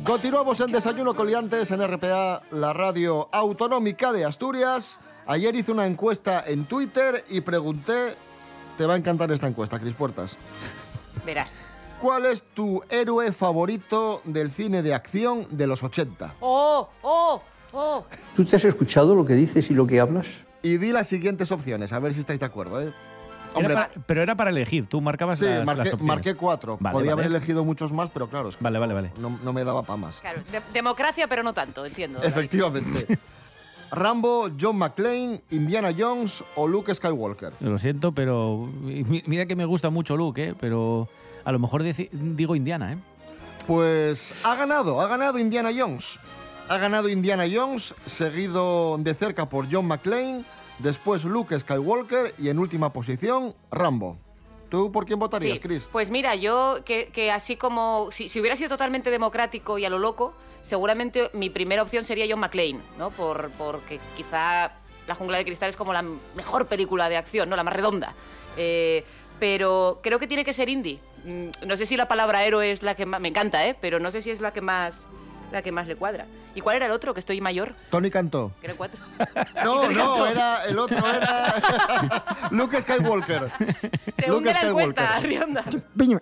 Continuamos 0.09 0.59
en 0.59 0.71
Desayuno 0.71 1.13
Coliantes 1.13 1.69
en 1.69 1.87
RPA, 1.87 2.41
la 2.49 2.73
radio 2.73 3.29
autonómica 3.31 4.11
de 4.11 4.25
Asturias. 4.25 4.99
Ayer 5.27 5.55
hice 5.55 5.71
una 5.71 5.85
encuesta 5.85 6.43
en 6.47 6.65
Twitter 6.65 7.23
y 7.29 7.41
pregunté, 7.41 8.15
te 8.75 8.87
va 8.87 8.95
a 8.95 8.97
encantar 8.97 9.31
esta 9.31 9.45
encuesta, 9.45 9.79
Cris 9.79 9.93
Puertas. 9.93 10.35
Verás. 11.23 11.59
¿Cuál 12.01 12.25
es 12.25 12.41
tu 12.41 12.81
héroe 12.89 13.31
favorito 13.31 14.23
del 14.25 14.49
cine 14.49 14.81
de 14.81 14.95
acción 14.95 15.45
de 15.51 15.67
los 15.67 15.83
80? 15.83 16.37
¡Oh! 16.39 16.89
¡Oh! 17.03 17.43
¡Oh! 17.71 18.03
¿Tú 18.35 18.43
te 18.45 18.55
has 18.55 18.65
escuchado 18.65 19.13
lo 19.13 19.25
que 19.25 19.35
dices 19.35 19.69
y 19.69 19.75
lo 19.75 19.85
que 19.85 19.99
hablas? 19.99 20.25
Y 20.63 20.77
di 20.77 20.91
las 20.91 21.05
siguientes 21.05 21.51
opciones, 21.51 21.93
a 21.93 21.99
ver 21.99 22.15
si 22.15 22.21
estáis 22.21 22.39
de 22.39 22.47
acuerdo. 22.47 22.81
¿eh? 22.81 22.91
Era 23.57 23.73
para- 23.73 23.89
pero 24.05 24.21
era 24.23 24.35
para 24.35 24.49
elegir, 24.51 24.87
tú 24.87 25.01
marcabas 25.01 25.39
Sí, 25.39 25.45
las, 25.45 25.65
marqué, 25.65 25.77
las 25.79 25.93
opciones. 25.93 26.07
marqué 26.15 26.35
cuatro. 26.35 26.77
Vale, 26.79 26.93
Podía 26.93 27.15
vale. 27.15 27.25
haber 27.27 27.37
elegido 27.37 27.65
muchos 27.65 27.91
más, 27.91 28.09
pero 28.09 28.27
claro, 28.29 28.49
es 28.49 28.57
que 28.57 28.63
Vale, 28.63 28.79
vale, 28.79 28.93
vale. 28.93 29.11
no, 29.19 29.39
no 29.43 29.53
me 29.53 29.63
daba 29.63 29.81
para 29.83 29.97
más. 29.97 30.21
Claro, 30.21 30.41
de- 30.51 30.61
democracia, 30.73 31.27
pero 31.27 31.41
no 31.43 31.53
tanto, 31.53 31.85
entiendo. 31.85 32.21
Efectivamente. 32.21 33.19
Rambo, 33.91 34.49
John 34.59 34.77
McClane, 34.77 35.41
Indiana 35.49 35.89
Jones 35.97 36.43
o 36.55 36.67
Luke 36.67 36.93
Skywalker. 36.93 37.53
Lo 37.59 37.77
siento, 37.79 38.11
pero 38.11 38.69
mi- 38.81 39.23
mira 39.25 39.47
que 39.47 39.55
me 39.55 39.65
gusta 39.65 39.89
mucho 39.89 40.15
Luke, 40.15 40.49
¿eh? 40.49 40.55
pero 40.59 41.09
a 41.43 41.51
lo 41.51 41.57
mejor 41.57 41.81
digo 41.83 42.55
Indiana, 42.55 42.93
¿eh? 42.93 42.97
Pues 43.65 44.45
ha 44.45 44.55
ganado, 44.55 45.01
ha 45.01 45.07
ganado 45.07 45.39
Indiana 45.39 45.69
Jones. 45.75 46.19
Ha 46.67 46.77
ganado 46.77 47.09
Indiana 47.09 47.45
Jones, 47.51 47.95
seguido 48.05 48.95
de 48.99 49.13
cerca 49.15 49.49
por 49.49 49.65
John 49.71 49.87
McClane, 49.87 50.43
después 50.79 51.23
Luke 51.23 51.57
Skywalker 51.59 52.33
y 52.37 52.49
en 52.49 52.59
última 52.59 52.91
posición 52.91 53.53
Rambo. 53.71 54.17
¿Tú 54.69 54.91
por 54.91 55.05
quién 55.05 55.17
votarías, 55.17 55.55
Sí, 55.55 55.59
Chris? 55.59 55.89
Pues 55.91 56.11
mira, 56.11 56.35
yo 56.35 56.79
que, 56.85 57.07
que 57.07 57.31
así 57.31 57.55
como 57.55 58.09
si, 58.11 58.29
si 58.29 58.39
hubiera 58.39 58.55
sido 58.55 58.69
totalmente 58.69 59.09
democrático 59.09 59.79
y 59.79 59.85
a 59.85 59.89
lo 59.89 59.97
loco, 59.97 60.33
seguramente 60.61 61.31
mi 61.33 61.49
primera 61.49 61.81
opción 61.81 62.03
sería 62.05 62.25
John 62.29 62.39
McClane, 62.39 62.79
¿no? 62.97 63.09
Por, 63.09 63.49
porque 63.57 63.99
quizá 64.15 64.71
La 65.07 65.15
jungla 65.15 65.39
de 65.39 65.45
cristal 65.45 65.69
es 65.71 65.75
como 65.75 65.91
la 65.91 66.03
mejor 66.35 66.67
película 66.67 67.09
de 67.09 67.17
acción, 67.17 67.49
¿no? 67.49 67.55
La 67.55 67.63
más 67.63 67.73
redonda. 67.73 68.13
Eh, 68.57 69.03
pero 69.39 70.01
creo 70.03 70.19
que 70.19 70.27
tiene 70.27 70.45
que 70.45 70.53
ser 70.53 70.69
indie. 70.69 70.99
Mm, 71.25 71.65
No 71.65 71.75
sé 71.75 71.87
si 71.87 71.97
la 71.97 72.07
palabra 72.07 72.43
héroe 72.43 72.71
es 72.71 72.83
la 72.83 72.93
que 72.93 73.07
más... 73.07 73.19
Me 73.19 73.29
encanta, 73.29 73.65
¿eh? 73.67 73.75
Pero 73.81 73.99
no 73.99 74.11
sé 74.11 74.21
si 74.21 74.29
es 74.29 74.39
la 74.39 74.53
que 74.53 74.61
más, 74.61 75.07
la 75.51 75.61
que 75.61 75.71
más 75.71 75.87
le 75.87 75.95
cuadra. 75.95 76.25
¿Y 76.55 76.61
cuál 76.61 76.77
era 76.77 76.85
el 76.87 76.91
otro? 76.91 77.13
Que 77.13 77.19
estoy 77.19 77.41
mayor. 77.41 77.75
Tony 77.89 78.09
Cantó. 78.09 78.51
Que 78.59 78.67
eran 78.67 78.77
cuatro. 78.77 78.99
No, 79.63 79.89
no, 79.89 79.97
Cantó. 79.97 80.25
era 80.27 80.65
el 80.65 80.79
otro, 80.79 80.97
era 80.97 82.25
Luke 82.51 82.81
Skywalker. 82.81 83.49
Te 84.15 84.27
Luke 84.27 84.53
la 84.53 84.61
encuesta, 84.61 85.17
Skywalker. 85.17 85.23
Rionda. 85.23 85.63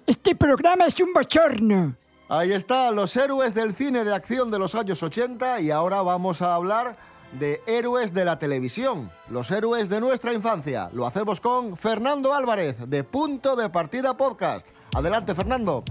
Este 0.06 0.36
programa 0.36 0.86
es 0.86 1.00
un 1.00 1.14
bochorno. 1.14 1.96
Ahí 2.30 2.52
está, 2.52 2.92
los 2.92 3.16
héroes 3.16 3.54
del 3.54 3.74
cine 3.74 4.04
de 4.04 4.14
acción 4.14 4.52
de 4.52 4.60
los 4.60 4.76
años 4.76 5.02
80 5.02 5.62
y 5.62 5.72
ahora 5.72 6.02
vamos 6.02 6.42
a 6.42 6.56
hablar 6.56 6.98
de 7.40 7.62
héroes 7.68 8.14
de 8.14 8.26
la 8.26 8.40
televisión, 8.40 9.12
los 9.30 9.52
héroes 9.52 9.90
de 9.90 10.00
nuestra 10.02 10.34
infancia. 10.34 10.90
Lo 10.94 11.06
hacemos 11.06 11.40
con 11.40 11.78
Fernando 11.78 12.34
Álvarez 12.34 12.90
de 12.90 13.04
Punto 13.04 13.56
de 13.56 13.70
Partida 13.70 14.16
Podcast. 14.18 14.68
Adelante, 14.94 15.36
Fernando. 15.36 15.84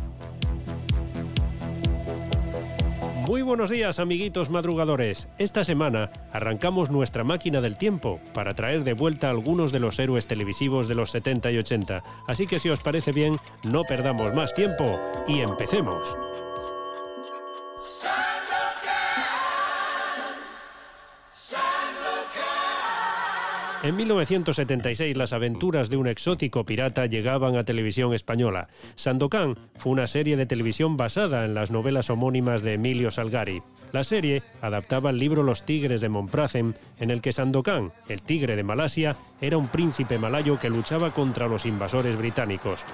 Muy 3.27 3.43
buenos 3.43 3.71
días, 3.71 3.99
amiguitos 3.99 4.51
madrugadores. 4.51 5.29
Esta 5.37 5.65
semana 5.65 6.11
arrancamos 6.33 6.93
nuestra 6.93 7.25
máquina 7.25 7.61
del 7.61 7.77
tiempo 7.77 8.21
para 8.33 8.55
traer 8.55 8.85
de 8.85 8.93
vuelta 8.93 9.31
algunos 9.31 9.73
de 9.73 9.81
los 9.81 9.99
héroes 9.99 10.29
televisivos 10.29 10.87
de 10.87 10.95
los 10.95 11.11
70 11.11 11.51
y 11.51 11.59
80. 11.59 12.05
Así 12.29 12.47
que 12.47 12.61
si 12.61 12.71
os 12.71 12.85
parece 12.85 13.11
bien, 13.11 13.35
no 13.69 13.83
perdamos 13.83 14.33
más 14.33 14.55
tiempo 14.55 14.85
y 15.27 15.41
empecemos. 15.41 16.17
En 23.87 23.95
1976 23.95 25.17
las 25.17 25.33
aventuras 25.33 25.91
de 25.91 25.97
un 25.97 26.09
exótico 26.09 26.67
pirata 26.67 27.07
llegaban 27.07 27.55
a 27.55 27.63
televisión 27.63 28.15
española. 28.15 28.67
Sandokan 28.97 29.57
fue 29.77 29.93
una 29.93 30.09
serie 30.09 30.37
de 30.37 30.45
televisión 30.45 30.97
basada 30.97 31.45
en 31.45 31.55
las 31.55 31.71
novelas 31.71 32.11
homónimas 32.11 32.63
de 32.63 32.73
Emilio 32.73 33.13
Salgari. 33.13 33.63
La 33.93 34.03
serie 34.03 34.43
adaptaba 34.61 35.11
el 35.11 35.21
libro 35.21 35.45
Los 35.45 35.63
Tigres 35.63 36.01
de 36.01 36.09
Monpracem, 36.09 36.75
en 36.99 37.13
el 37.13 37.21
que 37.21 37.31
Sandokan, 37.31 37.93
el 38.09 38.23
tigre 38.23 38.57
de 38.57 38.65
Malasia, 38.65 39.19
era 39.41 39.57
un 39.57 39.69
príncipe 39.69 40.19
malayo 40.19 40.59
que 40.59 40.69
luchaba 40.69 41.13
contra 41.13 41.47
los 41.47 41.65
invasores 41.65 42.19
británicos. 42.19 42.85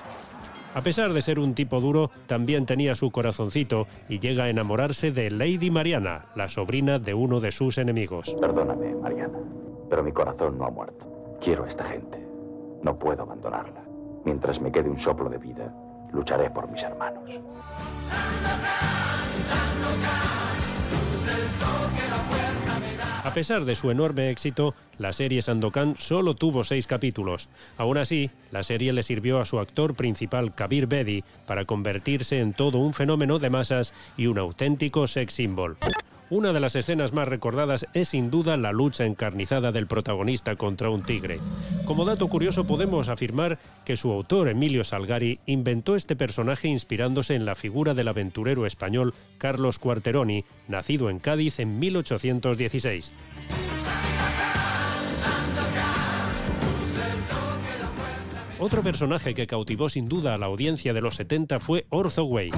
A 0.74 0.82
pesar 0.82 1.14
de 1.14 1.22
ser 1.22 1.38
un 1.38 1.54
tipo 1.54 1.80
duro, 1.80 2.10
también 2.26 2.66
tenía 2.66 2.94
su 2.96 3.10
corazoncito 3.10 3.86
y 4.10 4.18
llega 4.18 4.44
a 4.44 4.50
enamorarse 4.50 5.10
de 5.10 5.30
Lady 5.30 5.70
Mariana, 5.70 6.26
la 6.36 6.48
sobrina 6.48 6.98
de 6.98 7.14
uno 7.14 7.40
de 7.40 7.50
sus 7.50 7.78
enemigos. 7.78 8.36
Perdóname, 8.38 8.94
Mariana, 8.96 9.38
pero 9.92 10.02
mi 10.02 10.12
corazón 10.12 10.56
no 10.56 10.64
ha 10.64 10.70
muerto. 10.70 11.36
Quiero 11.38 11.64
a 11.64 11.68
esta 11.68 11.84
gente. 11.84 12.18
No 12.82 12.98
puedo 12.98 13.24
abandonarla. 13.24 13.82
Mientras 14.24 14.58
me 14.58 14.72
quede 14.72 14.88
un 14.88 14.98
soplo 14.98 15.28
de 15.28 15.36
vida, 15.36 15.70
lucharé 16.14 16.48
por 16.48 16.66
mis 16.70 16.82
hermanos. 16.82 17.22
A 23.22 23.34
pesar 23.34 23.66
de 23.66 23.74
su 23.74 23.90
enorme 23.90 24.30
éxito, 24.30 24.74
la 24.96 25.12
serie 25.12 25.42
Sandokan 25.42 25.94
solo 25.98 26.36
tuvo 26.36 26.64
seis 26.64 26.86
capítulos. 26.86 27.50
Aún 27.76 27.98
así, 27.98 28.30
la 28.50 28.62
serie 28.62 28.94
le 28.94 29.02
sirvió 29.02 29.40
a 29.40 29.44
su 29.44 29.58
actor 29.58 29.94
principal, 29.94 30.54
Kabir 30.54 30.86
Bedi, 30.86 31.22
para 31.46 31.66
convertirse 31.66 32.40
en 32.40 32.54
todo 32.54 32.78
un 32.78 32.94
fenómeno 32.94 33.38
de 33.38 33.50
masas 33.50 33.92
y 34.16 34.26
un 34.26 34.38
auténtico 34.38 35.06
sex 35.06 35.34
symbol. 35.34 35.76
Una 36.32 36.54
de 36.54 36.60
las 36.60 36.76
escenas 36.76 37.12
más 37.12 37.28
recordadas 37.28 37.86
es 37.92 38.08
sin 38.08 38.30
duda 38.30 38.56
la 38.56 38.72
lucha 38.72 39.04
encarnizada 39.04 39.70
del 39.70 39.86
protagonista 39.86 40.56
contra 40.56 40.88
un 40.88 41.02
tigre. 41.02 41.40
Como 41.84 42.06
dato 42.06 42.26
curioso 42.26 42.66
podemos 42.66 43.10
afirmar 43.10 43.58
que 43.84 43.98
su 43.98 44.10
autor 44.10 44.48
Emilio 44.48 44.82
Salgari 44.82 45.40
inventó 45.44 45.94
este 45.94 46.16
personaje 46.16 46.68
inspirándose 46.68 47.34
en 47.34 47.44
la 47.44 47.54
figura 47.54 47.92
del 47.92 48.08
aventurero 48.08 48.64
español 48.64 49.12
Carlos 49.36 49.78
Cuarteroni, 49.78 50.46
nacido 50.68 51.10
en 51.10 51.18
Cádiz 51.18 51.58
en 51.58 51.78
1816. 51.78 53.12
Otro 58.58 58.82
personaje 58.82 59.34
que 59.34 59.46
cautivó 59.46 59.90
sin 59.90 60.08
duda 60.08 60.32
a 60.32 60.38
la 60.38 60.46
audiencia 60.46 60.94
de 60.94 61.02
los 61.02 61.16
70 61.16 61.60
fue 61.60 61.84
Orzo 61.90 62.24
Way. 62.24 62.52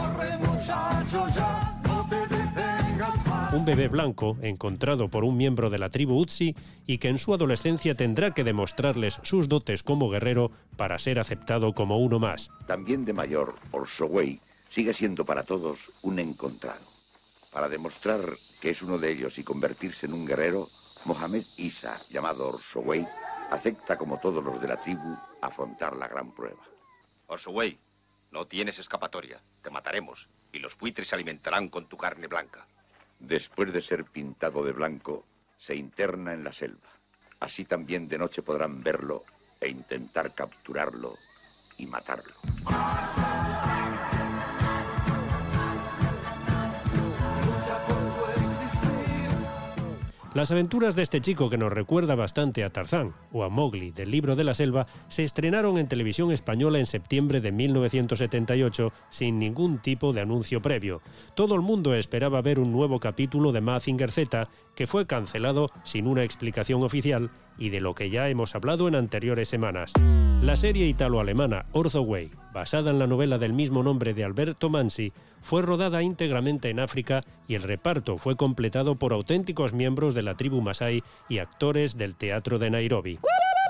Un 3.55 3.65
bebé 3.65 3.87
blanco 3.87 4.37
encontrado 4.43 5.09
por 5.09 5.23
un 5.23 5.37
miembro 5.37 5.71
de 5.71 5.79
la 5.79 5.89
tribu 5.89 6.19
Utsi 6.19 6.57
y 6.89 6.99
que 6.99 7.09
en 7.09 7.19
su 7.19 7.33
adolescencia 7.33 7.95
tendrá 7.95 8.35
que 8.35 8.43
demostrarles 8.43 9.21
sus 9.23 9.49
dotes 9.49 9.85
como 9.85 10.11
guerrero 10.11 10.51
para 10.77 10.99
ser 10.99 11.21
aceptado 11.21 11.73
como 11.73 11.99
uno 11.99 12.19
más. 12.19 12.51
También 12.67 13.05
de 13.05 13.13
mayor, 13.13 13.55
Orsoway 13.71 14.41
sigue 14.71 14.93
siendo 14.93 15.25
para 15.25 15.45
todos 15.45 15.93
un 16.03 16.19
encontrado. 16.19 16.85
Para 17.53 17.69
demostrar 17.69 18.21
que 18.61 18.71
es 18.71 18.83
uno 18.83 18.99
de 18.99 19.13
ellos 19.13 19.39
y 19.39 19.45
convertirse 19.45 20.07
en 20.07 20.15
un 20.15 20.27
guerrero, 20.27 20.69
Mohamed 21.05 21.45
Isa, 21.57 22.01
llamado 22.11 22.49
Orsoway, 22.49 23.07
acepta 23.53 23.97
como 23.97 24.19
todos 24.19 24.43
los 24.45 24.61
de 24.61 24.67
la 24.67 24.83
tribu 24.83 25.17
afrontar 25.41 25.95
la 25.95 26.09
gran 26.09 26.35
prueba. 26.35 26.65
Orsoway, 27.29 27.79
no 28.33 28.47
tienes 28.47 28.81
escapatoria. 28.81 29.39
Te 29.63 29.71
mataremos 29.71 30.27
y 30.53 30.59
los 30.59 30.77
buitres 30.77 31.07
se 31.07 31.15
alimentarán 31.15 31.69
con 31.69 31.87
tu 31.87 31.97
carne 31.97 32.27
blanca. 32.27 32.67
Después 33.19 33.73
de 33.73 33.81
ser 33.81 34.05
pintado 34.05 34.63
de 34.65 34.73
blanco, 34.73 35.25
se 35.59 35.75
interna 35.75 36.33
en 36.33 36.45
la 36.45 36.53
selva. 36.53 36.91
Así 37.41 37.65
también 37.65 38.09
de 38.09 38.19
noche 38.19 38.43
podrán 38.43 38.83
verlo 38.83 39.25
e 39.61 39.69
intentar 39.69 40.35
capturarlo 40.35 41.17
y 41.79 41.87
matarlo. 41.87 42.35
Las 50.35 50.51
aventuras 50.51 50.97
de 50.97 51.03
este 51.03 51.21
chico 51.21 51.49
que 51.49 51.57
nos 51.57 51.73
recuerda 51.73 52.17
bastante 52.17 52.65
a 52.65 52.71
Tarzán 52.71 53.15
o 53.31 53.45
a 53.45 53.49
Mowgli 53.49 53.93
del 53.93 54.11
libro 54.11 54.35
de 54.35 54.43
la 54.43 54.53
selva 54.53 54.89
se 55.07 55.23
estrenaron 55.23 55.79
en 55.79 55.87
televisión 55.87 56.33
española 56.33 56.81
en 56.81 56.87
septiembre 56.87 57.41
de 57.41 57.53
1978 57.53 58.93
sin 59.11 59.39
ningún 59.39 59.79
tipo 59.79 60.13
de 60.13 60.23
anuncio 60.23 60.61
previo. 60.61 61.03
Todo 61.37 61.55
el 61.55 61.61
mundo 61.61 61.95
esperaba 61.95 62.43
ver 62.43 62.59
un 62.59 62.73
nuevo 62.73 62.99
capítulo 62.99 63.53
de 63.53 63.61
Mazinger 63.61 64.11
Z 64.11 64.49
que 64.75 64.89
fue 64.89 65.07
cancelado 65.07 65.71
sin 65.85 66.09
una 66.09 66.25
explicación 66.25 66.83
oficial 66.83 67.31
y 67.59 67.71
de 67.71 67.81
lo 67.81 67.95
que 67.95 68.11
ya 68.11 68.29
hemos 68.29 68.55
hablado 68.55 68.89
en 68.89 68.95
anteriores 68.95 69.49
semanas. 69.49 69.93
La 70.43 70.57
serie 70.57 70.87
italo-alemana 70.87 71.67
Ortho 71.73 72.03
Way, 72.03 72.31
basada 72.53 72.91
en 72.91 72.99
la 72.99 73.07
novela 73.07 73.39
del 73.39 73.53
mismo 73.53 73.83
nombre 73.83 74.15
de 74.15 74.25
Alberto 74.25 74.69
Mansi, 74.69 75.13
fue 75.41 75.63
rodada 75.63 76.03
íntegramente 76.03 76.71
en 76.71 76.81
África 76.81 77.23
y 77.49 77.55
el 77.55 77.63
reparto 77.63 78.19
fue 78.19 78.37
completado 78.37 78.97
por 78.97 79.13
auténticos 79.13 79.73
miembros 79.73 80.15
de 80.15 80.23
la 80.23 80.37
tribu 80.37 80.61
Masai 80.61 81.03
y 81.29 81.39
actores 81.39 81.97
del 81.97 82.15
teatro 82.15 82.59
de 82.59 82.71
Nairobi. 82.71 83.19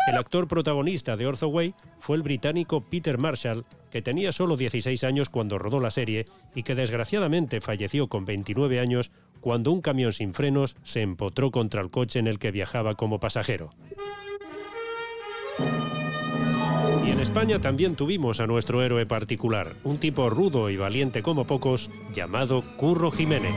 El 0.06 0.18
actor 0.18 0.46
protagonista 0.48 1.16
de 1.16 1.26
Way 1.26 1.74
fue 1.98 2.16
el 2.16 2.22
británico 2.22 2.82
Peter 2.82 3.16
Marshall, 3.16 3.64
que 3.90 4.02
tenía 4.02 4.32
solo 4.32 4.56
16 4.58 5.02
años 5.02 5.30
cuando 5.30 5.58
rodó 5.58 5.80
la 5.80 5.90
serie 5.90 6.26
y 6.54 6.62
que 6.62 6.74
desgraciadamente 6.74 7.62
falleció 7.62 8.08
con 8.08 8.26
29 8.26 8.80
años 8.80 9.12
cuando 9.44 9.72
un 9.72 9.82
camión 9.82 10.10
sin 10.10 10.32
frenos 10.32 10.74
se 10.84 11.02
empotró 11.02 11.50
contra 11.50 11.82
el 11.82 11.90
coche 11.90 12.18
en 12.18 12.28
el 12.28 12.38
que 12.38 12.50
viajaba 12.50 12.94
como 12.94 13.20
pasajero. 13.20 13.74
Y 17.06 17.10
en 17.10 17.20
España 17.20 17.60
también 17.60 17.94
tuvimos 17.94 18.40
a 18.40 18.46
nuestro 18.46 18.82
héroe 18.82 19.04
particular, 19.04 19.74
un 19.84 19.98
tipo 19.98 20.30
rudo 20.30 20.70
y 20.70 20.78
valiente 20.78 21.20
como 21.22 21.46
pocos, 21.46 21.90
llamado 22.10 22.64
Curro 22.78 23.10
Jiménez. 23.10 23.52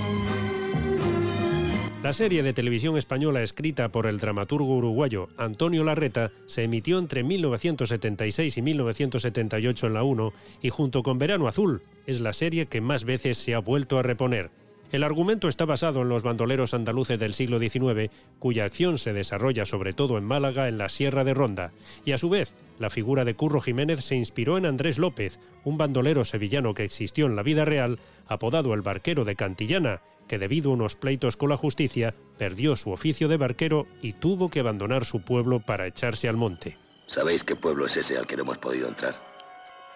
La 2.03 2.11
serie 2.11 2.43
de 2.43 2.51
televisión 2.51 2.97
española 2.97 3.41
escrita 3.41 3.87
por 3.87 4.07
el 4.07 4.19
dramaturgo 4.19 4.75
uruguayo 4.75 5.29
Antonio 5.37 5.85
Larreta 5.85 6.31
se 6.47 6.63
emitió 6.63 6.99
entre 6.99 7.23
1976 7.23 8.57
y 8.57 8.61
1978 8.61 9.87
en 9.87 9.93
la 9.93 10.03
1 10.03 10.33
y 10.61 10.69
junto 10.69 11.01
con 11.01 11.17
Verano 11.17 11.47
Azul 11.47 11.81
es 12.05 12.19
la 12.19 12.33
serie 12.33 12.65
que 12.65 12.81
más 12.81 13.05
veces 13.05 13.37
se 13.37 13.55
ha 13.55 13.59
vuelto 13.59 13.97
a 13.97 14.03
reponer. 14.03 14.51
El 14.91 15.03
argumento 15.03 15.49
está 15.49 15.65
basado 15.65 16.01
en 16.01 16.09
los 16.09 16.23
bandoleros 16.23 16.73
andaluces 16.73 17.19
del 17.19 17.33
siglo 17.33 17.59
XIX, 17.59 18.09
cuya 18.39 18.63
acción 18.63 18.97
se 18.97 19.11
desarrolla 19.11 19.65
sobre 19.65 19.91
todo 19.91 20.17
en 20.17 20.23
Málaga, 20.23 20.69
en 20.69 20.77
la 20.77 20.87
Sierra 20.87 21.25
de 21.25 21.33
Ronda, 21.33 21.73
y 22.05 22.13
a 22.13 22.17
su 22.17 22.29
vez, 22.29 22.53
la 22.79 22.89
figura 22.89 23.25
de 23.25 23.35
Curro 23.35 23.59
Jiménez 23.59 24.05
se 24.05 24.15
inspiró 24.15 24.57
en 24.57 24.65
Andrés 24.65 24.97
López, 24.97 25.39
un 25.65 25.77
bandolero 25.77 26.23
sevillano 26.23 26.73
que 26.73 26.85
existió 26.85 27.25
en 27.25 27.35
la 27.35 27.43
vida 27.43 27.65
real, 27.65 27.99
apodado 28.27 28.73
el 28.73 28.81
barquero 28.81 29.25
de 29.25 29.35
Cantillana, 29.35 30.01
que 30.29 30.39
debido 30.39 30.71
a 30.71 30.73
unos 30.73 30.95
pleitos 30.95 31.35
con 31.35 31.49
la 31.49 31.57
justicia, 31.57 32.15
perdió 32.37 32.77
su 32.77 32.91
oficio 32.91 33.27
de 33.27 33.37
barquero 33.37 33.87
y 34.01 34.13
tuvo 34.13 34.49
que 34.49 34.61
abandonar 34.61 35.03
su 35.03 35.21
pueblo 35.21 35.59
para 35.59 35.87
echarse 35.87 36.29
al 36.29 36.37
monte. 36.37 36.77
¿Sabéis 37.07 37.43
qué 37.43 37.55
pueblo 37.55 37.85
es 37.85 37.97
ese 37.97 38.17
al 38.17 38.25
que 38.25 38.37
no 38.37 38.43
hemos 38.43 38.57
podido 38.57 38.87
entrar? 38.87 39.15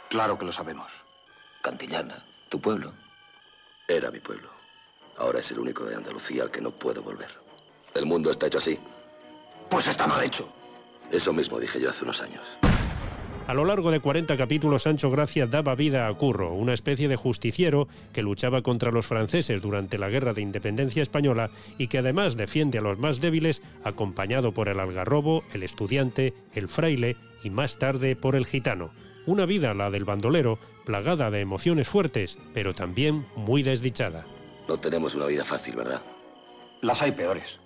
Claro 0.09 0.37
que 0.37 0.45
lo 0.45 0.51
sabemos. 0.51 1.03
Cantillana, 1.61 2.25
tu 2.49 2.59
pueblo. 2.59 2.93
Era 3.87 4.11
mi 4.11 4.19
pueblo. 4.19 4.60
Ahora 5.17 5.39
es 5.39 5.51
el 5.51 5.59
único 5.59 5.85
de 5.85 5.95
Andalucía 5.95 6.43
al 6.43 6.51
que 6.51 6.61
no 6.61 6.71
puedo 6.71 7.01
volver. 7.03 7.29
El 7.93 8.05
mundo 8.05 8.31
está 8.31 8.47
hecho 8.47 8.59
así. 8.59 8.79
Pues 9.69 9.87
está 9.87 10.07
mal 10.07 10.23
hecho. 10.23 10.49
Eso 11.11 11.33
mismo 11.33 11.59
dije 11.59 11.79
yo 11.79 11.89
hace 11.89 12.03
unos 12.03 12.21
años. 12.21 12.41
A 13.47 13.53
lo 13.53 13.65
largo 13.65 13.91
de 13.91 13.99
40 13.99 14.37
capítulos, 14.37 14.83
Sancho 14.83 15.09
Gracia 15.09 15.45
daba 15.45 15.75
vida 15.75 16.07
a 16.07 16.13
Curro, 16.13 16.53
una 16.53 16.73
especie 16.73 17.09
de 17.09 17.17
justiciero 17.17 17.89
que 18.13 18.21
luchaba 18.21 18.61
contra 18.61 18.91
los 18.91 19.07
franceses 19.07 19.61
durante 19.61 19.97
la 19.97 20.09
Guerra 20.09 20.33
de 20.33 20.41
Independencia 20.41 21.01
Española 21.03 21.49
y 21.77 21.87
que 21.87 21.97
además 21.97 22.37
defiende 22.37 22.77
a 22.77 22.81
los 22.81 22.97
más 22.97 23.19
débiles, 23.19 23.61
acompañado 23.83 24.53
por 24.53 24.69
el 24.69 24.79
algarrobo, 24.79 25.43
el 25.53 25.63
estudiante, 25.63 26.33
el 26.53 26.69
fraile 26.69 27.17
y 27.43 27.49
más 27.49 27.77
tarde 27.77 28.15
por 28.15 28.37
el 28.37 28.45
gitano. 28.45 28.91
Una 29.25 29.45
vida, 29.45 29.73
la 29.73 29.89
del 29.89 30.05
bandolero, 30.05 30.57
plagada 30.85 31.29
de 31.29 31.41
emociones 31.41 31.89
fuertes, 31.89 32.37
pero 32.53 32.73
también 32.73 33.25
muy 33.35 33.63
desdichada. 33.63 34.25
No 34.67 34.79
tenemos 34.79 35.15
una 35.15 35.25
vida 35.25 35.43
fácil, 35.43 35.75
¿verdad? 35.75 36.01
Las 36.81 37.01
hay 37.01 37.11
peores. 37.11 37.59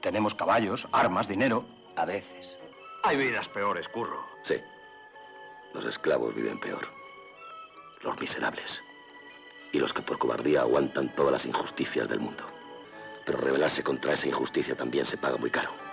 Tenemos 0.00 0.34
caballos, 0.34 0.86
armas, 0.92 1.28
dinero. 1.28 1.64
A 1.96 2.04
veces. 2.04 2.56
Hay 3.02 3.16
vidas 3.16 3.48
peores, 3.48 3.88
curro. 3.88 4.24
Sí. 4.42 4.56
Los 5.72 5.84
esclavos 5.84 6.34
viven 6.34 6.58
peor. 6.60 6.88
Los 8.02 8.18
miserables. 8.20 8.82
Y 9.72 9.78
los 9.78 9.92
que 9.92 10.02
por 10.02 10.18
cobardía 10.18 10.60
aguantan 10.60 11.14
todas 11.14 11.32
las 11.32 11.46
injusticias 11.46 12.08
del 12.08 12.20
mundo. 12.20 12.44
Pero 13.24 13.38
rebelarse 13.38 13.82
contra 13.82 14.12
esa 14.12 14.28
injusticia 14.28 14.76
también 14.76 15.04
se 15.06 15.16
paga 15.16 15.36
muy 15.36 15.50
caro. 15.50 15.83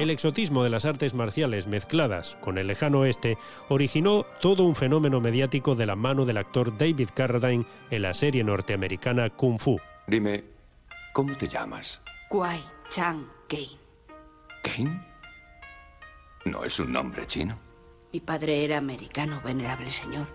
El 0.00 0.08
exotismo 0.08 0.64
de 0.64 0.70
las 0.70 0.86
artes 0.86 1.12
marciales 1.12 1.66
mezcladas 1.66 2.38
con 2.40 2.56
el 2.56 2.68
lejano 2.68 3.00
oeste 3.00 3.36
originó 3.68 4.24
todo 4.40 4.64
un 4.64 4.74
fenómeno 4.74 5.20
mediático 5.20 5.74
de 5.74 5.84
la 5.84 5.94
mano 5.94 6.24
del 6.24 6.38
actor 6.38 6.74
David 6.78 7.10
Carradine 7.14 7.66
en 7.90 8.00
la 8.00 8.14
serie 8.14 8.42
norteamericana 8.42 9.28
Kung 9.28 9.58
Fu. 9.58 9.78
Dime, 10.06 10.42
¿cómo 11.12 11.36
te 11.36 11.46
llamas? 11.46 12.00
Kwai 12.30 12.62
Chang 12.88 13.26
Kane. 13.46 13.76
¿Kane? 14.62 15.06
No 16.46 16.64
es 16.64 16.80
un 16.80 16.92
nombre 16.92 17.26
chino. 17.26 17.58
Mi 18.10 18.20
padre 18.20 18.64
era 18.64 18.78
americano, 18.78 19.42
venerable 19.44 19.92
señor. 19.92 20.26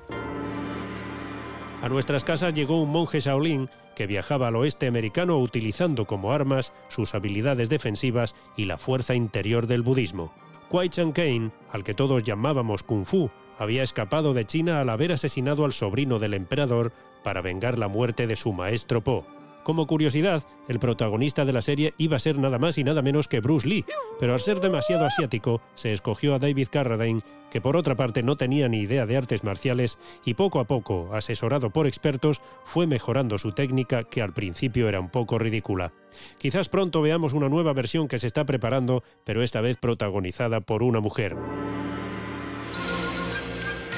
A 1.82 1.90
nuestras 1.90 2.24
casas 2.24 2.54
llegó 2.54 2.82
un 2.82 2.90
monje 2.90 3.20
Shaolin 3.20 3.70
que 3.96 4.08
viajaba 4.08 4.48
al 4.48 4.56
oeste 4.56 4.88
americano 4.88 5.38
utilizando 5.38 6.06
como 6.06 6.32
armas 6.32 6.74
sus 6.88 7.16
habilidades 7.16 7.70
defensivas 7.70 8.36
y 8.58 8.66
la 8.66 8.78
fuerza 8.78 9.16
interior 9.16 9.68
del 9.68 9.82
budismo. 9.82 10.34
Kwai 10.70 10.90
Chang 10.90 11.14
Kane, 11.14 11.52
al 11.72 11.84
que 11.84 11.94
todos 11.94 12.24
llamábamos 12.24 12.84
Kung 12.84 13.06
Fu, 13.06 13.30
había 13.58 13.84
escapado 13.84 14.34
de 14.34 14.46
China 14.46 14.82
al 14.82 14.90
haber 14.90 15.12
asesinado 15.14 15.64
al 15.64 15.72
sobrino 15.72 16.20
del 16.20 16.34
emperador 16.34 16.92
para 17.24 17.42
vengar 17.42 17.78
la 17.78 17.88
muerte 17.88 18.28
de 18.28 18.36
su 18.36 18.52
maestro 18.52 19.04
Po. 19.04 19.26
Como 19.66 19.88
curiosidad, 19.88 20.44
el 20.68 20.78
protagonista 20.78 21.44
de 21.44 21.52
la 21.52 21.64
serie 21.64 21.96
iba 21.98 22.18
a 22.18 22.20
ser 22.20 22.38
nada 22.38 22.60
más 22.60 22.78
y 22.78 22.84
nada 22.84 23.02
menos 23.02 23.28
que 23.28 23.40
Bruce 23.40 23.68
Lee, 23.68 23.84
pero 24.20 24.34
al 24.34 24.40
ser 24.40 24.60
demasiado 24.60 25.08
asiático, 25.08 25.60
se 25.74 25.92
escogió 25.92 26.36
a 26.36 26.40
David 26.40 26.68
Carradine, 26.72 27.22
que 27.50 27.62
por 27.62 27.76
otra 27.76 27.96
parte 27.96 28.22
no 28.22 28.38
tenía 28.38 28.70
ni 28.70 28.82
idea 28.82 29.08
de 29.08 29.18
artes 29.18 29.44
marciales 29.44 29.98
y 30.24 30.36
poco 30.36 30.60
a 30.60 30.66
poco, 30.66 31.10
asesorado 31.14 31.72
por 31.72 31.88
expertos, 31.88 32.42
fue 32.64 32.86
mejorando 32.86 33.40
su 33.40 33.54
técnica 33.54 34.04
que 34.04 34.22
al 34.22 34.34
principio 34.34 34.88
era 34.88 35.00
un 35.00 35.10
poco 35.10 35.40
ridícula. 35.40 35.94
Quizás 36.38 36.70
pronto 36.70 37.02
veamos 37.02 37.34
una 37.34 37.50
nueva 37.50 37.74
versión 37.74 38.08
que 38.08 38.20
se 38.20 38.28
está 38.28 38.46
preparando, 38.46 39.04
pero 39.24 39.42
esta 39.42 39.62
vez 39.62 39.78
protagonizada 39.78 40.62
por 40.62 40.84
una 40.84 41.00
mujer. 41.00 41.36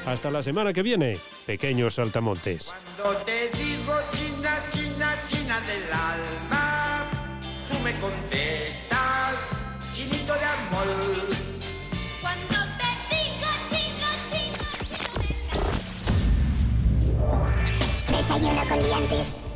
Hasta 0.05 0.31
la 0.31 0.41
semana 0.41 0.71
que 0.71 0.81
viene, 0.81 1.17
pequeños 1.45 1.95
saltamontes. 1.95 2.73
Del 5.65 5.91
alma, 5.91 7.03
tú 7.67 7.79
me 7.79 7.99
contestas, 7.99 9.33
chinito 9.91 10.33
de 10.35 10.45
amor. 10.45 10.87
Cuando 12.21 12.57
te 12.77 12.89
digo 13.15 13.49
chino, 13.67 14.07
chino, 14.29 14.65
Desayuno 18.07 18.63
con 18.69 18.77
liantes. 18.83 19.46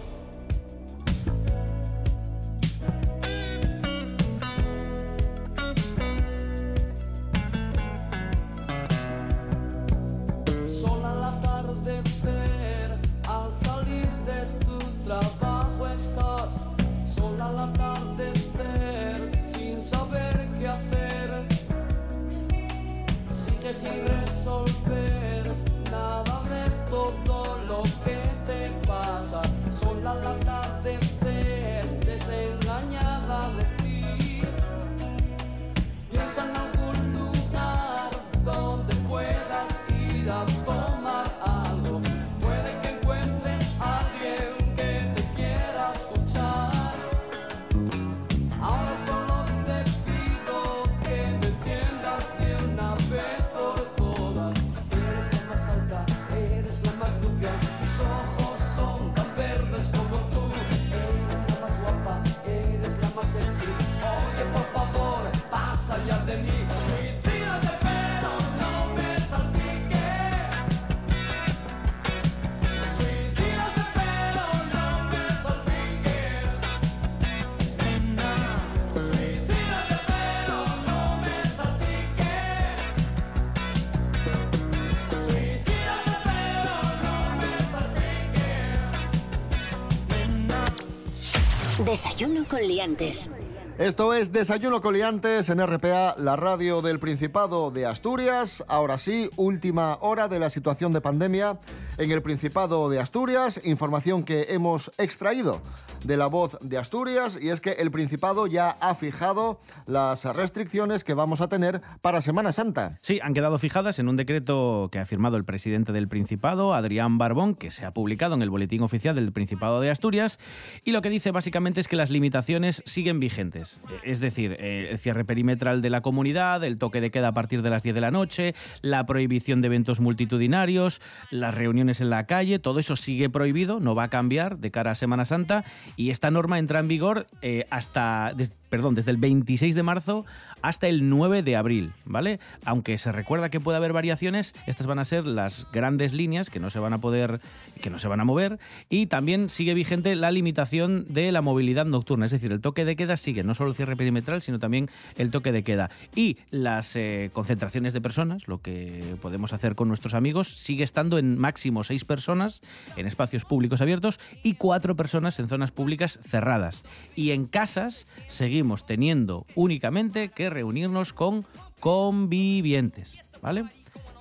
Desayuno 92.21 92.47
con 92.47 92.61
liantes. 92.61 93.31
Esto 93.79 94.13
es 94.13 94.31
Desayuno 94.31 94.79
Coliantes 94.79 95.49
en 95.49 95.65
RPA, 95.65 96.13
la 96.19 96.35
radio 96.35 96.83
del 96.83 96.99
Principado 96.99 97.71
de 97.71 97.87
Asturias. 97.87 98.63
Ahora 98.67 98.99
sí, 98.99 99.27
última 99.37 99.97
hora 100.01 100.27
de 100.27 100.37
la 100.37 100.51
situación 100.51 100.93
de 100.93 101.01
pandemia 101.01 101.57
en 102.01 102.11
el 102.11 102.23
Principado 102.23 102.89
de 102.89 102.99
Asturias. 102.99 103.61
Información 103.63 104.23
que 104.23 104.47
hemos 104.49 104.91
extraído 104.97 105.61
de 106.03 106.17
la 106.17 106.25
voz 106.25 106.57
de 106.59 106.79
Asturias 106.79 107.37
y 107.39 107.49
es 107.49 107.61
que 107.61 107.73
el 107.73 107.91
Principado 107.91 108.47
ya 108.47 108.71
ha 108.71 108.95
fijado 108.95 109.59
las 109.85 110.25
restricciones 110.25 111.03
que 111.03 111.13
vamos 111.13 111.41
a 111.41 111.47
tener 111.47 111.81
para 112.01 112.21
Semana 112.21 112.53
Santa. 112.53 112.97
Sí, 113.03 113.19
han 113.21 113.35
quedado 113.35 113.59
fijadas 113.59 113.99
en 113.99 114.09
un 114.09 114.15
decreto 114.15 114.89
que 114.91 114.97
ha 114.97 115.05
firmado 115.05 115.37
el 115.37 115.45
presidente 115.45 115.91
del 115.91 116.07
Principado, 116.07 116.73
Adrián 116.73 117.19
Barbón, 117.19 117.53
que 117.53 117.69
se 117.69 117.85
ha 117.85 117.93
publicado 117.93 118.33
en 118.33 118.41
el 118.41 118.49
Boletín 118.49 118.81
Oficial 118.81 119.13
del 119.13 119.31
Principado 119.31 119.79
de 119.79 119.91
Asturias, 119.91 120.39
y 120.83 120.93
lo 120.93 121.03
que 121.03 121.11
dice 121.11 121.29
básicamente 121.29 121.81
es 121.81 121.87
que 121.87 121.95
las 121.95 122.09
limitaciones 122.09 122.81
siguen 122.87 123.19
vigentes. 123.19 123.79
Es 124.03 124.19
decir, 124.19 124.55
eh, 124.59 124.87
el 124.89 124.97
cierre 124.97 125.23
perimetral 125.23 125.83
de 125.83 125.91
la 125.91 126.01
comunidad, 126.01 126.63
el 126.63 126.79
toque 126.79 126.99
de 126.99 127.11
queda 127.11 127.27
a 127.27 127.33
partir 127.33 127.61
de 127.61 127.69
las 127.69 127.83
10 127.83 127.93
de 127.93 128.01
la 128.01 128.09
noche, 128.09 128.55
la 128.81 129.05
prohibición 129.05 129.61
de 129.61 129.67
eventos 129.67 129.99
multitudinarios, 129.99 130.99
las 131.29 131.53
reuniones 131.53 131.90
en 131.99 132.09
la 132.09 132.25
calle, 132.25 132.59
todo 132.59 132.79
eso 132.79 132.95
sigue 132.95 133.29
prohibido, 133.29 133.79
no 133.79 133.95
va 133.95 134.03
a 134.03 134.09
cambiar 134.09 134.59
de 134.59 134.71
cara 134.71 134.91
a 134.91 134.95
Semana 134.95 135.25
Santa, 135.25 135.65
y 135.97 136.11
esta 136.11 136.31
norma 136.31 136.59
entra 136.59 136.79
en 136.79 136.87
vigor 136.87 137.27
eh, 137.41 137.65
hasta, 137.69 138.33
perdón, 138.71 138.95
desde 138.95 139.11
el 139.11 139.17
26 139.17 139.75
de 139.75 139.83
marzo 139.83 140.25
hasta 140.61 140.87
el 140.87 141.09
9 141.09 141.43
de 141.43 141.57
abril, 141.57 141.91
¿vale? 142.05 142.39
Aunque 142.63 142.97
se 142.97 143.11
recuerda 143.11 143.49
que 143.49 143.59
puede 143.59 143.77
haber 143.77 143.91
variaciones, 143.91 144.55
estas 144.65 144.87
van 144.87 144.97
a 144.97 145.05
ser 145.05 145.27
las 145.27 145.67
grandes 145.73 146.13
líneas 146.13 146.49
que 146.49 146.61
no 146.61 146.69
se 146.69 146.79
van 146.79 146.93
a 146.93 146.99
poder, 146.99 147.41
que 147.81 147.89
no 147.89 147.99
se 147.99 148.07
van 148.07 148.21
a 148.21 148.23
mover, 148.23 148.59
y 148.89 149.07
también 149.07 149.49
sigue 149.49 149.73
vigente 149.73 150.15
la 150.15 150.31
limitación 150.31 151.05
de 151.09 151.33
la 151.33 151.41
movilidad 151.41 151.85
nocturna, 151.85 152.25
es 152.25 152.31
decir, 152.31 152.53
el 152.53 152.61
toque 152.61 152.85
de 152.85 152.95
queda 152.95 153.17
sigue, 153.17 153.43
no 153.43 153.53
solo 153.55 153.71
el 153.71 153.75
cierre 153.75 153.97
perimetral, 153.97 154.41
sino 154.41 154.57
también 154.57 154.89
el 155.17 155.31
toque 155.31 155.51
de 155.51 155.63
queda. 155.63 155.91
Y 156.15 156.37
las 156.49 156.95
eh, 156.95 157.29
concentraciones 157.33 157.91
de 157.91 157.99
personas, 157.99 158.47
lo 158.47 158.61
que 158.61 159.17
podemos 159.21 159.51
hacer 159.51 159.75
con 159.75 159.89
nuestros 159.89 160.13
amigos, 160.13 160.47
sigue 160.47 160.85
estando 160.85 161.17
en 161.17 161.37
máximo 161.37 161.83
seis 161.83 162.05
personas 162.05 162.61
en 162.95 163.05
espacios 163.05 163.43
públicos 163.43 163.81
abiertos 163.81 164.21
y 164.43 164.53
cuatro 164.53 164.95
personas 164.95 165.37
en 165.39 165.49
zonas 165.49 165.71
públicas 165.71 166.21
cerradas. 166.25 166.85
Y 167.15 167.31
en 167.31 167.47
casas 167.47 168.07
seguimos 168.29 168.60
teniendo 168.85 169.45
únicamente 169.55 170.29
que 170.29 170.49
reunirnos 170.49 171.13
con 171.13 171.45
convivientes, 171.79 173.17
¿vale? 173.41 173.65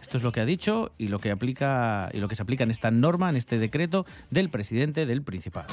Esto 0.03 0.17
es 0.17 0.23
lo 0.23 0.33
que 0.33 0.41
ha 0.41 0.45
dicho 0.45 0.91
y 0.99 1.09
lo 1.09 1.19
que 1.19 1.31
aplica 1.31 2.11
y 2.13 2.19
lo 2.19 2.27
que 2.27 2.35
se 2.35 2.43
aplica 2.43 2.65
en 2.65 2.71
esta 2.71 2.91
norma, 2.91 3.31
en 3.31 3.37
este 3.37 3.59
decreto 3.59 4.07
del 4.31 4.51
presidente 4.51 5.07
del 5.07 5.23
Principado. 5.23 5.73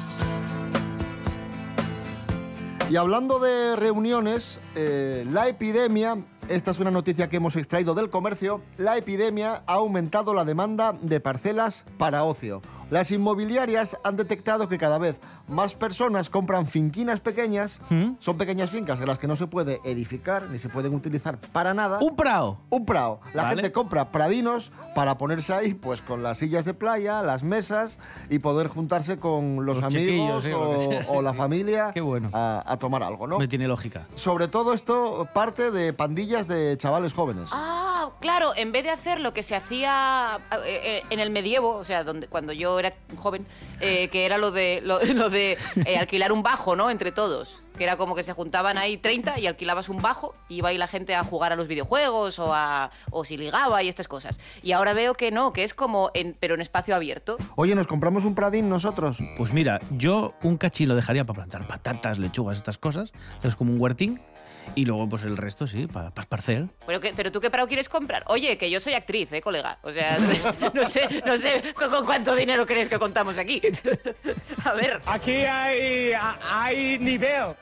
Y 2.89 2.95
hablando 2.95 3.39
de 3.39 3.75
reuniones, 3.75 4.61
eh, 4.75 5.25
la 5.29 5.49
epidemia, 5.49 6.15
esta 6.47 6.71
es 6.71 6.79
una 6.79 6.89
noticia 6.89 7.27
que 7.29 7.35
hemos 7.35 7.57
extraído 7.57 7.95
del 7.95 8.09
comercio, 8.09 8.61
la 8.77 8.95
epidemia 8.95 9.63
ha 9.67 9.73
aumentado 9.73 10.33
la 10.33 10.45
demanda 10.45 10.93
de 11.01 11.19
parcelas 11.19 11.83
para 11.97 12.23
ocio. 12.23 12.61
Las 12.89 13.11
inmobiliarias 13.11 13.97
han 14.05 14.15
detectado 14.15 14.69
que 14.69 14.77
cada 14.77 14.99
vez 14.99 15.19
más 15.47 15.75
personas 15.75 16.29
compran 16.29 16.67
finquinas 16.67 17.19
pequeñas, 17.19 17.79
son 18.19 18.37
pequeñas 18.37 18.69
fincas 18.69 18.99
en 18.99 19.07
las 19.07 19.17
que 19.19 19.27
no 19.27 19.35
se 19.35 19.47
puede 19.47 19.79
edificar 19.83 20.43
ni 20.49 20.59
se 20.59 20.69
pueden 20.69 20.93
utilizar 20.93 21.37
para 21.39 21.73
nada. 21.73 21.99
Un 22.01 22.15
prao. 22.15 22.59
Un 22.69 22.85
prao. 22.85 23.19
La 23.33 23.43
Vale. 23.43 23.55
gente 23.55 23.71
compra 23.71 24.11
pradinos 24.11 24.71
para 24.95 25.17
ponerse 25.17 25.53
ahí 25.53 25.73
pues 25.73 26.01
con 26.01 26.23
las 26.23 26.37
sillas 26.39 26.65
de 26.65 26.73
playa, 26.73 27.21
las 27.23 27.43
mesas 27.43 27.99
y 28.29 28.39
poder 28.39 28.67
juntarse 28.67 29.17
con 29.17 29.65
los, 29.65 29.77
Los 29.77 29.83
amigos 29.85 30.43
sí, 30.43 30.51
o, 30.53 30.77
sí, 30.79 30.89
la 31.23 31.31
sí. 31.31 31.37
familia 31.37 31.91
Qué 31.93 32.01
bueno. 32.01 32.29
a, 32.33 32.63
a 32.65 32.77
tomar 32.77 33.03
algo, 33.03 33.27
¿no? 33.27 33.37
Me 33.39 33.47
tiene 33.47 33.67
lógica. 33.67 34.07
Sobre 34.15 34.47
todo 34.47 34.73
esto 34.73 35.27
parte 35.33 35.71
de 35.71 35.93
pandillas 35.93 36.47
de 36.47 36.75
chavales 36.77 37.13
jóvenes. 37.13 37.49
Ah, 37.51 38.09
claro, 38.19 38.53
en 38.55 38.71
vez 38.71 38.83
de 38.83 38.89
hacer 38.89 39.19
lo 39.19 39.33
que 39.33 39.43
se 39.43 39.55
hacía 39.55 40.39
eh, 40.51 40.57
eh, 40.65 41.03
en 41.09 41.19
el 41.19 41.29
medievo, 41.29 41.75
o 41.75 41.83
sea, 41.83 42.03
donde, 42.03 42.27
cuando 42.27 42.51
yo 42.53 42.79
era 42.79 42.93
joven, 43.17 43.43
eh, 43.79 44.07
que 44.09 44.25
era 44.25 44.37
lo 44.37 44.51
de, 44.51 44.81
lo, 44.83 44.99
lo 45.03 45.29
de 45.29 45.36
eh, 45.37 45.97
alquilar 45.97 46.31
un 46.31 46.43
bajo, 46.43 46.75
¿no? 46.75 46.89
Entre 46.89 47.11
todos. 47.11 47.61
Que 47.77 47.83
era 47.83 47.95
como 47.95 48.15
que 48.15 48.23
se 48.23 48.33
juntaban 48.33 48.77
ahí 48.77 48.97
30 48.97 49.39
y 49.39 49.45
alquilabas 49.45 49.87
un 49.87 50.01
bajo, 50.01 50.33
y 50.49 50.55
iba 50.55 50.69
ahí 50.69 50.77
la 50.79 50.87
gente 50.87 51.13
a 51.13 51.23
jugar 51.23 51.53
a 51.53 51.55
los 51.55 51.67
videojuegos 51.67 52.39
o, 52.39 52.53
a, 52.53 52.89
o 53.11 53.23
si 53.23 53.37
ligaba 53.37 53.83
y 53.83 53.87
estas 53.87 54.07
cosas. 54.07 54.39
Y 54.63 54.71
ahora 54.71 54.93
veo 54.93 55.13
que 55.13 55.31
no, 55.31 55.53
que 55.53 55.63
es 55.63 55.75
como, 55.75 56.09
en, 56.15 56.35
pero 56.39 56.55
en 56.55 56.61
espacio 56.61 56.95
abierto. 56.95 57.37
Oye, 57.55 57.75
¿nos 57.75 57.85
compramos 57.85 58.25
un 58.25 58.33
pradín 58.33 58.67
nosotros? 58.67 59.19
Pues 59.37 59.53
mira, 59.53 59.79
yo 59.91 60.33
un 60.41 60.57
cachín 60.57 60.89
lo 60.89 60.95
dejaría 60.95 61.23
para 61.23 61.37
plantar 61.45 61.67
patatas, 61.67 62.17
lechugas, 62.17 62.57
estas 62.57 62.77
cosas. 62.77 63.13
Es 63.43 63.55
como 63.55 63.71
un 63.71 63.79
huertín. 63.79 64.19
Y 64.75 64.85
luego, 64.85 65.07
pues 65.09 65.23
el 65.23 65.37
resto, 65.37 65.67
sí, 65.67 65.87
para 65.87 66.09
esparcer. 66.09 66.65
Pero, 66.85 66.99
que, 66.99 67.13
pero 67.13 67.31
tú 67.31 67.41
qué 67.41 67.49
prado 67.49 67.67
quieres 67.67 67.89
comprar? 67.89 68.23
Oye, 68.27 68.57
que 68.57 68.69
yo 68.69 68.79
soy 68.79 68.93
actriz, 68.93 69.31
¿eh, 69.31 69.41
colega? 69.41 69.79
O 69.81 69.91
sea, 69.91 70.17
no 70.73 70.85
sé, 70.85 71.23
no 71.25 71.37
sé 71.37 71.73
con, 71.73 71.89
con 71.89 72.05
cuánto 72.05 72.35
dinero 72.35 72.65
crees 72.65 72.89
que 72.89 72.99
contamos 72.99 73.37
aquí. 73.37 73.61
A 74.63 74.73
ver. 74.73 75.01
Aquí 75.05 75.31
hay, 75.31 76.11
hay 76.49 76.99
nivel. 76.99 77.55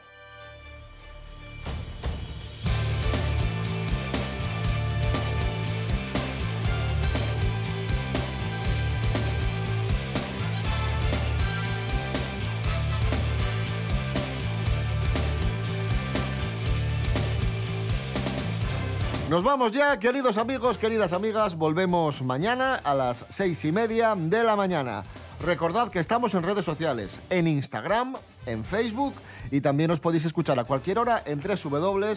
Nos 19.29 19.43
vamos 19.43 19.71
ya, 19.71 19.97
queridos 19.97 20.37
amigos, 20.37 20.77
queridas 20.77 21.11
amigas. 21.11 21.55
Volvemos 21.55 22.21
mañana 22.21 22.75
a 22.75 22.93
las 22.93 23.25
seis 23.29 23.65
y 23.65 23.71
media 23.71 24.13
de 24.15 24.43
la 24.43 24.55
mañana. 24.55 25.03
Recordad 25.41 25.89
que 25.89 25.97
estamos 25.97 26.35
en 26.35 26.43
redes 26.43 26.63
sociales, 26.63 27.19
en 27.31 27.47
Instagram, 27.47 28.17
en 28.45 28.63
Facebook 28.63 29.15
y 29.49 29.61
también 29.61 29.89
os 29.89 29.99
podéis 29.99 30.25
escuchar 30.25 30.59
a 30.59 30.63
cualquier 30.63 30.99
hora 30.99 31.23
en 31.25 31.41
www.rtpa.es, 31.41 32.13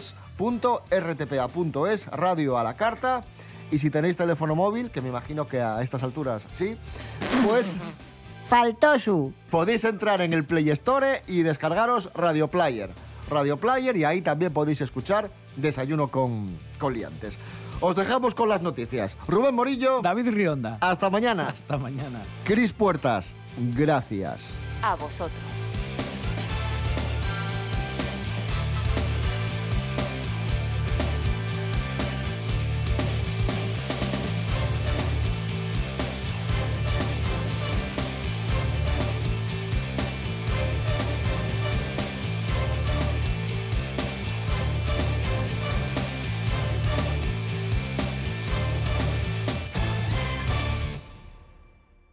radio 2.07 2.59
a 2.59 2.63
la 2.63 2.75
carta. 2.75 3.23
Y 3.71 3.79
si 3.79 3.89
tenéis 3.89 4.15
teléfono 4.15 4.53
móvil, 4.53 4.91
que 4.91 5.01
me 5.01 5.09
imagino 5.09 5.47
que 5.47 5.61
a 5.61 5.81
estas 5.81 6.03
alturas 6.03 6.45
sí, 6.53 6.77
pues 7.43 7.73
Faltó 8.47 8.99
su. 8.99 9.33
podéis 9.49 9.83
entrar 9.83 10.21
en 10.21 10.33
el 10.33 10.43
Play 10.43 10.69
Store 10.69 11.23
y 11.27 11.41
descargaros 11.41 12.11
Radio 12.13 12.49
Player. 12.49 12.91
Radio 13.31 13.57
Player 13.57 13.97
y 13.97 14.03
ahí 14.03 14.21
también 14.21 14.53
podéis 14.53 14.81
escuchar 14.81 15.31
Desayuno 15.55 16.09
con, 16.09 16.57
Os 17.81 17.95
dejamos 17.95 18.35
con 18.35 18.49
las 18.49 18.61
noticias. 18.61 19.17
Rubén 19.27 19.55
Morillo. 19.55 20.01
David 20.01 20.29
Rionda. 20.29 20.77
Hasta 20.81 21.09
mañana. 21.09 21.47
Hasta 21.47 21.77
mañana. 21.77 22.21
Cris 22.43 22.73
Puertas. 22.73 23.35
Gracias. 23.75 24.53
A 24.81 24.95
vosotros. 24.95 25.68